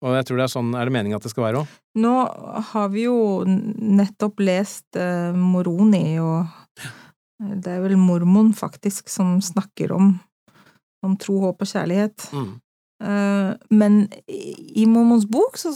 [0.05, 1.75] Og jeg tror det er sånn er det meningen at det skal være òg.
[1.99, 2.15] Nå
[2.71, 6.47] har vi jo nettopp lest eh, Moroni, og
[7.39, 10.13] det er vel mormon faktisk som snakker om,
[11.07, 12.29] om tro, håp og kjærlighet.
[12.31, 12.53] Mm.
[13.03, 15.75] Eh, men i Mormons bok så,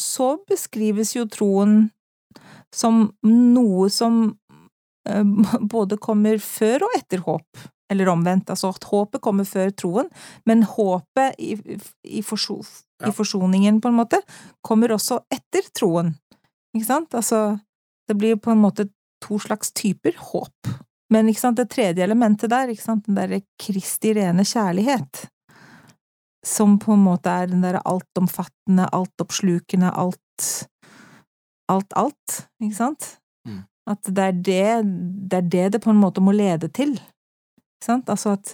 [0.00, 1.90] så beskrives jo troen
[2.72, 4.38] som noe som
[5.74, 8.50] både kommer før og etter håp, eller omvendt.
[8.52, 10.08] Altså at håpet kommer før troen,
[10.48, 11.56] men håpet i,
[12.04, 12.62] i, forso,
[13.02, 13.10] Ja.
[13.10, 14.20] i forsoningen, på en måte,
[14.62, 16.14] kommer også etter troen.
[16.76, 17.14] Ikke sant?
[17.18, 17.58] Altså,
[18.08, 18.88] det blir på en måte
[19.22, 20.70] to slags typer håp.
[21.12, 25.26] Men ikke sant, det tredje elementet der, ikke sant, den derre Kristi rene kjærlighet,
[26.46, 30.68] som på en måte er den derre altomfattende, altoppslukende, alt
[31.70, 33.06] Alt, alt, ikke sant?
[33.48, 33.60] Mm.
[33.88, 34.66] At det er det,
[35.30, 36.94] det er det det på en måte må lede til.
[36.94, 38.10] Ikke sant?
[38.12, 38.52] Altså at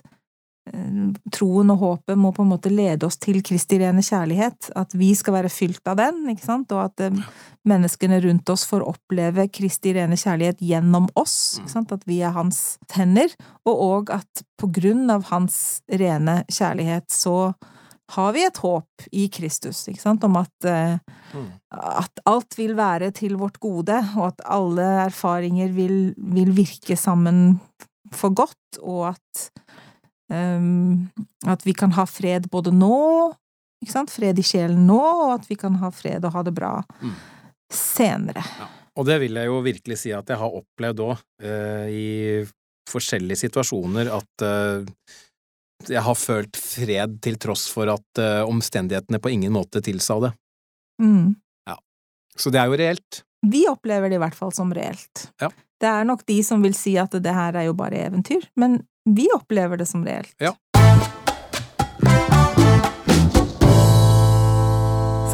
[0.72, 4.70] eh, troen og håpet må på en måte lede oss til Kristi rene kjærlighet.
[4.78, 6.72] At vi skal være fylt av den, ikke sant?
[6.72, 7.22] Og at eh,
[7.68, 11.58] menneskene rundt oss får oppleve Kristi rene kjærlighet gjennom oss.
[11.60, 11.92] Ikke sant?
[11.92, 13.34] At vi er hans tenner.
[13.68, 17.52] Og òg at på grunn av hans rene kjærlighet så
[18.14, 20.98] har vi et håp i Kristus, ikke sant, om at, eh,
[21.34, 21.48] Mm.
[21.72, 27.60] at alt vil være til vårt gode, og at alle erfaringer vil, vil virke sammen
[28.12, 29.50] for godt, og at
[30.30, 31.10] um,
[31.46, 33.32] at vi kan ha fred både nå,
[33.82, 36.54] ikke sant, fred i sjelen nå, og at vi kan ha fred og ha det
[36.54, 37.12] bra Mm.
[37.70, 38.42] senere.
[38.96, 41.18] Og det vil jeg jo virkelig si at jeg har opplevd òg,
[41.92, 42.46] i
[42.88, 44.84] forskjellige situasjoner, at eh,
[45.86, 50.32] jeg har følt fred til tross for at uh, omstendighetene på ingen måte tilsa det.
[51.02, 51.36] Mm.
[52.38, 53.24] Så det er jo reelt.
[53.46, 55.24] Vi opplever det i hvert fall som reelt.
[55.42, 55.50] Ja.
[55.78, 58.80] Det er nok de som vil si at det her er jo bare eventyr, men
[59.06, 60.30] vi opplever det som reelt.
[60.38, 60.52] Ja.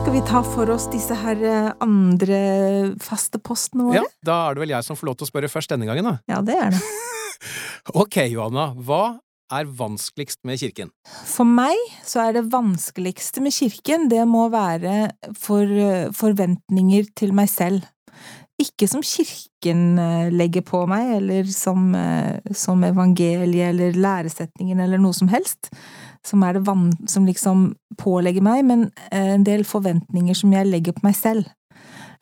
[0.00, 2.40] Skal vi ta for oss disse her eh, andre
[3.04, 4.00] faste postene våre?
[4.00, 6.08] Ja, da er det vel jeg som får lov til å spørre først denne gangen,
[6.08, 6.16] da.
[6.30, 6.84] Ja, det er det.
[8.00, 9.18] Ok, Johanna, hva
[9.60, 10.92] er vanskeligst med kirken?
[11.26, 15.66] For meg så er det vanskeligste med kirken, det må være for,
[16.16, 17.86] forventninger til meg selv.
[18.60, 25.00] Ikke som kirken eh, legger på meg, eller som, eh, som evangeliet eller læresetningen eller
[25.02, 25.72] noe som helst,
[26.24, 27.64] som er det van som liksom
[27.98, 31.50] pålegger meg, men eh, en del forventninger som jeg legger på meg selv,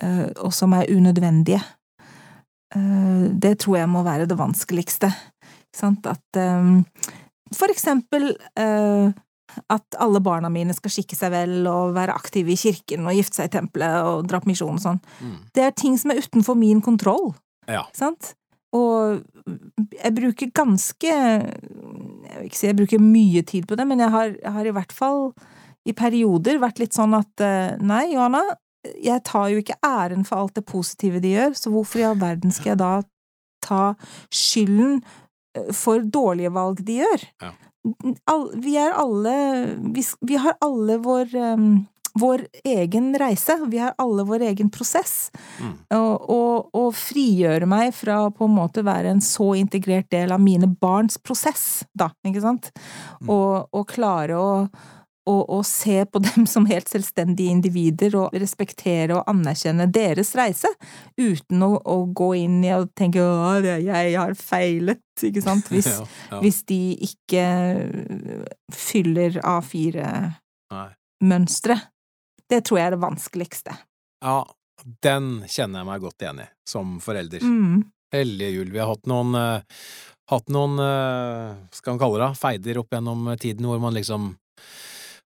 [0.00, 1.60] eh, og som er unødvendige.
[2.74, 5.12] Eh, Det tror jeg må være det vanskeligste.
[5.82, 6.80] At eh,
[7.56, 9.12] for eksempel eh,
[9.68, 13.36] at alle barna mine skal skikke seg vel og være aktive i kirken og gifte
[13.40, 15.00] seg i tempelet og dra på misjon og sånn.
[15.52, 17.34] Det er ting som er utenfor min kontroll,
[17.68, 17.84] Ja.
[17.92, 18.34] sant?
[18.72, 19.20] Og
[19.92, 24.08] jeg bruker ganske Jeg vil ikke si jeg bruker mye tid på det, men jeg
[24.10, 25.34] har, jeg har i hvert fall
[25.84, 28.40] i perioder vært litt sånn at eh, nei, Johanna,
[29.02, 32.16] jeg tar jo ikke æren for alt det positive de gjør, så hvorfor i all
[32.22, 32.92] verden skal jeg da
[33.62, 33.82] ta
[34.32, 35.02] skylden
[35.76, 37.28] for dårlige valg de gjør?
[37.42, 37.52] Ja.
[38.30, 39.32] All, vi er alle
[39.94, 41.64] vi, vi har alle vår, um,
[42.14, 43.56] vår egen reise.
[43.72, 45.32] Vi har alle vår egen prosess.
[45.58, 45.74] Mm.
[45.98, 50.42] Og, og, og frigjøre meg fra på en måte være en så integrert del av
[50.42, 52.70] mine barns prosess, da, ikke sant?
[53.20, 53.32] Mm.
[53.34, 54.52] Og, og klare å,
[55.28, 60.68] å, og, se på dem som helt selvstendige individer og respektere og anerkjenne deres reise,
[61.20, 65.86] uten å, å gå inn i og tenke å, jeg har feilet, ikke sant, hvis,
[65.92, 65.98] Ja,
[66.32, 66.38] ja.
[66.42, 67.44] hvis de ikke
[68.74, 71.76] fyller A4-mønstre.
[72.50, 73.72] Det tror jeg er det vanskeligste.
[74.22, 74.38] Ja,
[75.04, 77.40] den kjenner jeg meg godt igjen i, som forelder.
[77.40, 77.82] Mm.
[78.12, 78.70] Hellige jul.
[78.74, 79.60] Vi har hatt noen, eh,
[80.28, 84.22] hatt noen eh, skal man kalle det, feider opp gjennom tiden hvor man liksom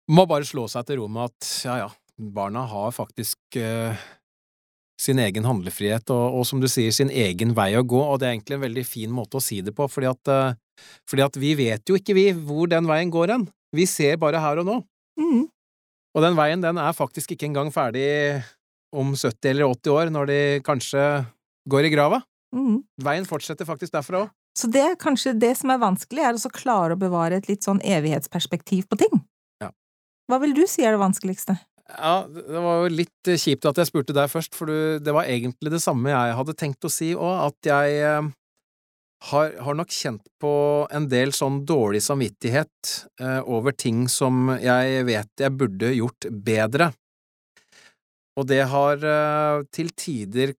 [0.09, 4.01] må bare slå seg til ro med at ja, ja, barna har faktisk eh,
[5.01, 8.27] sin egen handlefrihet og, og som du sier, sin egen vei å gå, og det
[8.27, 11.39] er egentlig en veldig fin måte å si det på, fordi at, eh, fordi at
[11.41, 13.47] vi vet jo ikke, vi, hvor den veien går hen.
[13.75, 14.81] Vi ser bare her og nå.
[15.21, 15.45] Mm.
[16.11, 18.09] Og den veien, den er faktisk ikke engang ferdig
[18.91, 21.05] om 70 eller 80 år, når de kanskje
[21.71, 22.19] går i grava.
[22.51, 22.81] Mm.
[22.99, 24.31] Veien fortsetter faktisk derfra òg.
[24.57, 27.79] Så det kanskje det som er vanskelig, er å klare å bevare et litt sånn
[27.87, 29.21] evighetsperspektiv på ting.
[30.31, 31.57] Hva vil du si er det vanskeligste?
[31.91, 35.15] Ja, det det var jo litt eh, kjipt at jeg spurte deg først, for det
[35.15, 38.29] var egentlig det samme jeg hadde tenkt å si òg, at jeg eh,
[39.29, 40.53] har, har nok kjent på
[40.93, 46.89] en del sånn dårlig samvittighet eh, over ting som jeg vet jeg burde gjort bedre.
[48.39, 50.55] Og det har eh, til tider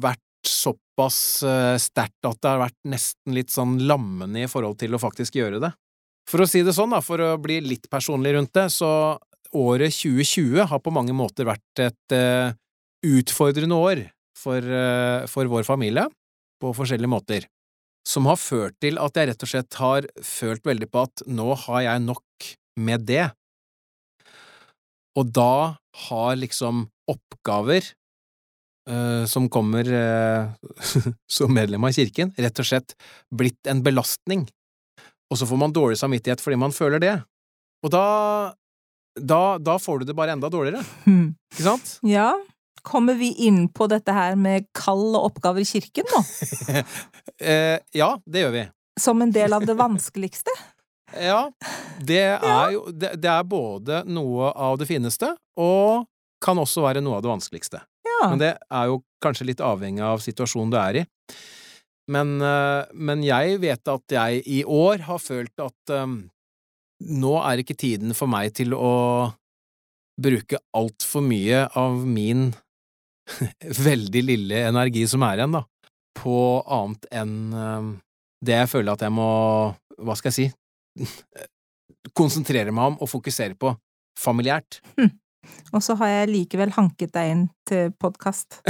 [0.00, 4.96] vært såpass eh, sterkt at det har vært nesten litt sånn lammende i forhold til
[4.96, 5.74] å faktisk gjøre det.
[6.28, 9.18] For å si det sånn, da, for å bli litt personlig rundt det, så
[9.56, 12.52] året 2020 har på mange måter vært et uh,
[13.06, 14.04] utfordrende år
[14.38, 16.06] for, uh, for vår familie,
[16.60, 17.46] på forskjellige måter,
[18.06, 21.54] som har ført til at jeg rett og slett har følt veldig på at nå
[21.66, 22.50] har jeg nok
[22.80, 23.26] med det.
[25.18, 27.82] Og da har liksom oppgaver
[28.88, 29.88] uh, som kommer
[31.40, 32.94] som medlem av kirken, rett og slett
[33.34, 34.46] blitt en belastning.
[35.30, 37.14] Og så får man dårlig samvittighet fordi man føler det.
[37.86, 38.04] Og da,
[39.16, 41.34] da, da får du det bare enda dårligere, Hmm.
[41.54, 41.92] ikke sant?
[42.06, 42.32] Ja,
[42.82, 46.24] kommer vi inn på dette her med kall og oppgaver i kirken nå?
[47.40, 48.62] Eh, ja, det gjør vi.
[49.00, 50.52] Som en del av det vanskeligste?
[51.10, 51.48] Ja,
[52.06, 56.04] det er jo det, det er både noe av det fineste, og
[56.44, 57.80] kan også være noe av det vanskeligste.
[58.06, 58.28] Ja.
[58.30, 61.02] Men det er jo kanskje litt avhengig av situasjonen du er i.
[62.10, 66.22] Men, eh, men jeg vet at jeg i år har følt at um,
[67.00, 69.30] nå er ikke tiden for meg til å
[70.20, 72.50] bruke altfor mye av min
[73.88, 75.62] veldig lille energi som er igjen, da,
[76.18, 76.36] på
[76.66, 77.94] annet enn um,
[78.44, 79.30] det jeg føler at jeg må,
[80.00, 81.06] hva skal jeg si,
[82.18, 83.74] konsentrere meg om og fokusere på
[84.18, 84.80] familiært.
[85.72, 88.60] Og så har jeg likevel hanket deg inn til podkast.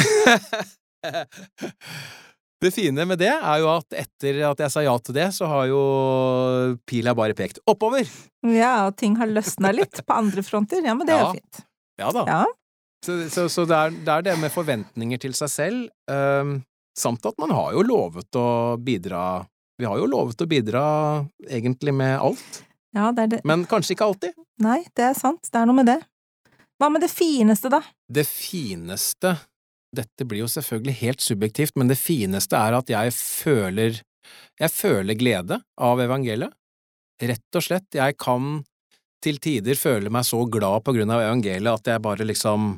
[2.60, 5.48] Det fine med det er jo at etter at jeg sa ja til det, så
[5.48, 5.80] har jo
[6.88, 8.04] pila bare pekt oppover.
[8.44, 10.84] Ja, og ting har løsna litt på andre fronter.
[10.84, 11.62] Ja, men det er jo fint.
[12.00, 12.24] Ja da.
[12.28, 12.42] Ja.
[13.04, 16.58] Så, så, så det, er, det er det med forventninger til seg selv, um,
[16.98, 19.46] samt at man har jo lovet å bidra
[19.80, 20.82] Vi har jo lovet å bidra
[21.48, 22.58] egentlig med alt,
[22.92, 23.40] ja, det er det.
[23.48, 24.36] men kanskje ikke alltid.
[24.60, 25.48] Nei, det er sant.
[25.48, 26.00] Det er noe med det.
[26.80, 27.80] Hva med det fineste, da?
[28.08, 29.32] Det fineste
[29.96, 34.02] Dette blir jo selvfølgelig helt subjektivt, men det fineste er at jeg føler
[34.60, 36.52] Jeg føler glede av evangeliet.
[37.20, 37.88] Rett og slett.
[37.96, 38.60] Jeg kan
[39.24, 42.70] til tider føle meg så glad på grunn av evangeliet at jeg bare liksom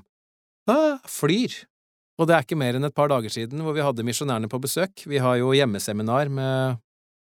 [0.70, 1.54] ah, flyr.
[2.20, 4.60] Og det er ikke mer enn et par dager siden hvor vi hadde misjonærene på
[4.62, 5.04] besøk.
[5.08, 6.80] Vi har jo hjemmeseminar med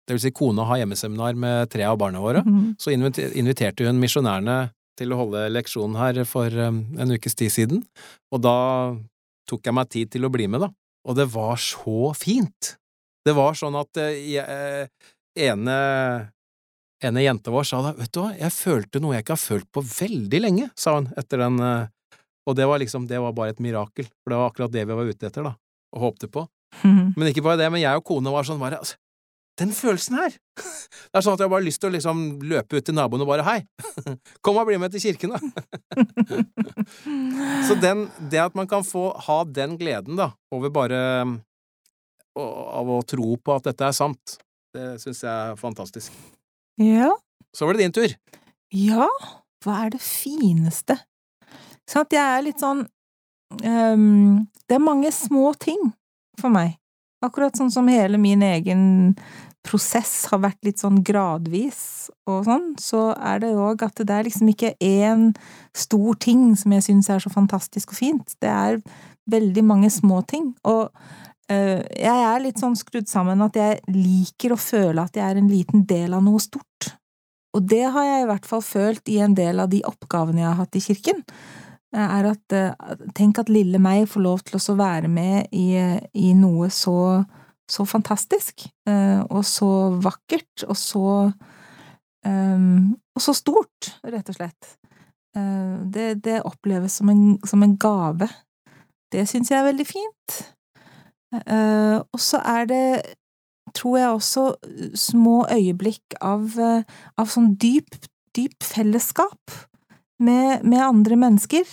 [0.08, 2.40] Det vil si, kona har hjemmeseminar med tre av barna våre.
[2.42, 2.74] Mhm.
[2.80, 7.84] Så inviterte hun misjonærene til å holde leksjon her for um, en ukes tid siden,
[8.34, 8.56] og da
[9.50, 10.70] tok jeg meg tid til å bli med, da.
[11.08, 12.74] Og det var så fint!
[13.26, 15.10] Det var sånn at eh, jeg, eh,
[15.50, 15.76] ene,
[17.04, 19.68] ene jenta vår sa da, vet du hva, jeg følte noe jeg ikke har følt
[19.76, 22.16] på veldig lenge, sa hun etter den, eh,
[22.48, 24.96] og det var liksom, det var bare et mirakel, for det var akkurat det vi
[24.96, 25.54] var ute etter, da,
[25.96, 26.46] og håpte på.
[26.80, 27.12] Mhm.
[27.18, 28.96] Men ikke bare det, men jeg og kona var sånn bare altså,
[29.60, 30.36] Den følelsen her!
[30.56, 33.24] Det er sånn at jeg bare har lyst til å liksom løpe ut til naboen
[33.24, 33.58] og bare hei,
[34.44, 35.40] kom og bli med til kirken, da!
[37.68, 41.00] Så den, det at man kan få ha den gleden, da, over bare
[42.40, 44.38] av å tro på at dette er sant,
[44.74, 46.14] det syns jeg er fantastisk.
[46.80, 47.10] Ja.
[47.56, 48.16] Så var det din tur.
[48.72, 49.08] Ja,
[49.64, 50.96] hva er det fineste?
[51.90, 52.84] Sånn at jeg er litt sånn
[53.66, 55.90] um, Det er mange små ting
[56.38, 56.76] for meg.
[57.20, 58.84] Akkurat sånn som hele min egen
[59.66, 64.26] prosess har vært litt sånn gradvis og sånn, så er det òg at det er
[64.26, 65.30] liksom ikke én
[65.76, 68.36] stor ting som jeg syns er så fantastisk og fint.
[68.40, 68.80] Det er
[69.30, 70.52] veldig mange små ting.
[70.68, 70.88] Og
[71.52, 75.40] øh, jeg er litt sånn skrudd sammen at jeg liker å føle at jeg er
[75.40, 76.94] en liten del av noe stort.
[77.56, 80.48] Og det har jeg i hvert fall følt i en del av de oppgavene jeg
[80.48, 81.24] har hatt i kirken.
[81.90, 85.74] Er at øh, tenk at lille meg får lov til å være med i,
[86.14, 86.96] i noe så
[87.70, 89.70] så fantastisk, eh, og så
[90.02, 91.06] vakkert, og så
[92.26, 94.68] um, Og så stort, rett og slett.
[95.36, 98.28] Uh, det, det, oppleves som en, som en gave.
[99.12, 100.36] Det syns jeg er veldig fint.
[101.30, 102.84] Og så er det,
[103.74, 104.44] tror jeg også,
[104.94, 106.56] små øyeblikk av,
[107.18, 107.98] av sånn dyp,
[108.34, 109.54] dyp fellesskap
[110.22, 111.66] med, med andre mennesker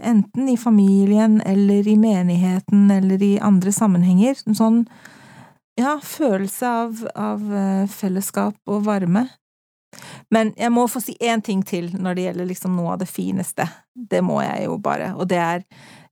[0.00, 4.38] enten i familien eller i menigheten eller i andre sammenhenger.
[4.56, 4.84] Sånn
[5.80, 9.26] ja, følelse av, av eh, fellesskap og varme.
[10.32, 13.08] Men jeg må få si én ting til når det gjelder liksom noe av det
[13.10, 13.66] fineste.
[13.92, 15.64] Det må jeg jo bare, og det er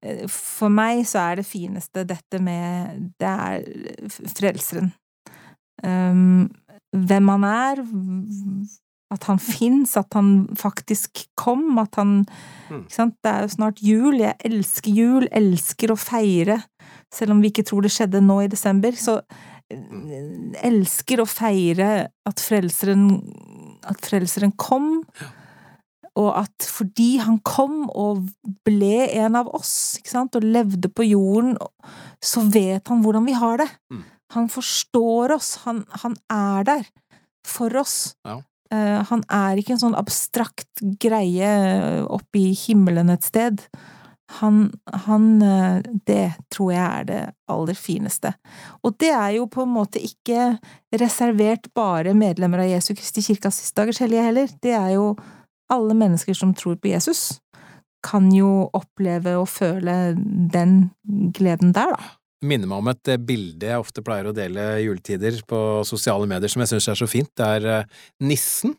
[0.04, 4.92] eh, For meg så er det fineste dette med Det er Frelseren.
[5.80, 6.50] Um,
[6.92, 7.78] hvem han er,
[9.14, 12.26] at han fins, at han faktisk kom, at han
[12.68, 12.82] mm.
[12.82, 16.60] Ikke sant, det er jo snart jul, jeg elsker jul, elsker å feire,
[17.14, 19.20] selv om vi ikke tror det skjedde nå i desember, så
[19.70, 21.90] elsker å feire
[22.26, 23.04] at frelseren,
[23.88, 25.04] at frelseren kom,
[26.18, 28.26] og at fordi han kom og
[28.66, 31.54] ble en av oss, sant, og levde på jorden,
[32.20, 33.68] så vet han hvordan vi har det.
[33.92, 34.02] Mm.
[34.34, 36.84] Han forstår oss, han, han er der
[37.46, 38.14] for oss.
[38.26, 38.40] Ja.
[38.70, 41.48] Uh, han er ikke en sånn abstrakt greie
[42.06, 43.64] oppe i himmelen et sted.
[44.38, 44.70] Han,
[45.06, 47.20] han, eh, Det tror jeg er det
[47.50, 48.32] aller fineste.
[48.86, 50.58] Og det er jo på en måte ikke
[50.94, 54.48] reservert bare medlemmer av Jesu Kristi Kirkas siste dagers hellige heller.
[54.62, 55.16] Det er jo
[55.70, 57.40] alle mennesker som tror på Jesus,
[58.06, 60.14] kan jo oppleve og føle
[60.52, 60.90] den
[61.36, 62.16] gleden der, da.
[62.40, 66.48] Minner meg om et eh, bilde jeg ofte pleier å dele juletider på sosiale medier
[66.48, 67.28] som jeg syns er så fint.
[67.36, 68.72] Det er eh, nissen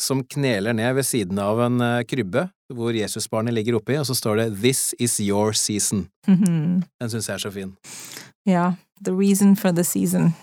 [0.00, 4.16] som kneler ned ved siden av en eh, krybbe hvor Jesusbarnet ligger oppi, og så
[4.16, 6.08] står det This is your season.
[6.26, 6.82] Mm -hmm.
[7.00, 7.76] Den syns jeg er så fin.
[8.46, 8.74] Ja.
[9.04, 10.34] The reason for the season.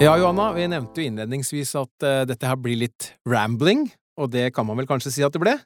[0.00, 4.54] Ja, Johanna, vi nevnte jo innledningsvis at uh, dette her blir litt rambling, og det
[4.54, 5.58] kan man vel kanskje si at det ble?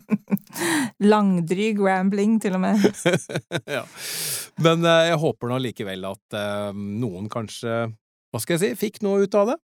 [1.12, 2.84] Langdryg rambling, til og med.
[3.76, 3.86] ja.
[4.60, 7.88] Men uh, jeg håper nå likevel at uh, noen kanskje,
[8.32, 9.58] hva skal jeg si, fikk noe ut av det?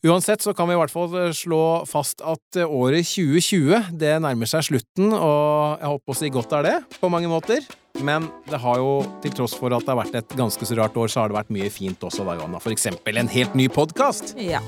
[0.00, 4.14] Uansett så kan vi i hvert fall eh, slå fast at eh, året 2020 det
[4.24, 6.72] nærmer seg slutten, og jeg håper å si godt er det,
[7.02, 7.66] på mange måter.
[8.00, 10.96] Men det har jo, til tross for at det har vært et ganske så rart
[10.96, 12.62] år, så har det vært mye fint også, da, Johanna.
[12.64, 14.32] For eksempel en helt ny podkast.
[14.40, 14.62] Ja.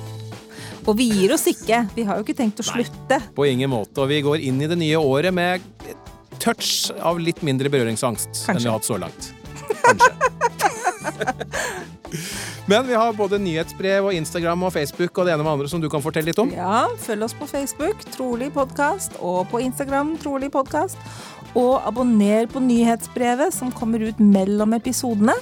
[0.84, 1.80] Og vi gir oss ikke.
[1.96, 3.16] Vi har jo ikke tenkt å slutte.
[3.22, 4.02] Nei, på ingen måte.
[4.04, 5.64] Og vi går inn i det nye året med
[6.42, 8.52] touch av litt mindre berøringsangst Kanskje.
[8.52, 9.32] enn vi har hatt så langt.
[9.80, 10.12] Kanskje.
[12.70, 15.82] Men vi har både nyhetsbrev og Instagram og Facebook og det ene med andre som
[15.82, 16.52] du kan fortelle litt om.
[16.54, 21.00] Ja, følg oss på Facebook, Trolig podkast, og på Instagram, Trolig podkast.
[21.58, 25.34] Og abonner på nyhetsbrevet som kommer ut mellom episodene.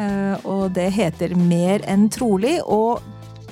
[0.00, 2.58] Eh, og det heter Mer enn trolig.
[2.64, 3.04] Og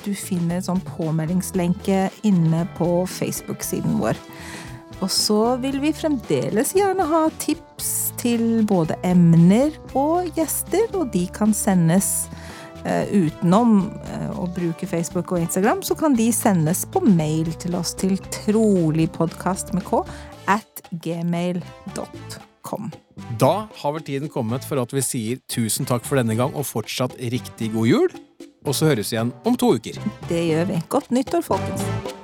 [0.05, 4.19] du finner en sånn påmeldingslenke inne på Facebook-siden vår.
[5.03, 11.25] Og så vil vi fremdeles gjerne ha tips til både emner og gjester, og de
[11.35, 12.29] kan sendes
[12.85, 17.95] utenom eh, å bruke Facebook og Instagram, så kan de sendes på mail til oss
[17.97, 20.03] til troligpodkast med k
[20.51, 22.91] at gmail.com.
[23.41, 26.67] Da har vel tiden kommet for at vi sier tusen takk for denne gang og
[26.69, 28.19] fortsatt riktig god jul.
[28.65, 29.97] Og så høres vi igjen om to uker.
[30.29, 30.81] Det gjør vi.
[30.89, 32.14] Godt nyttår, folkens.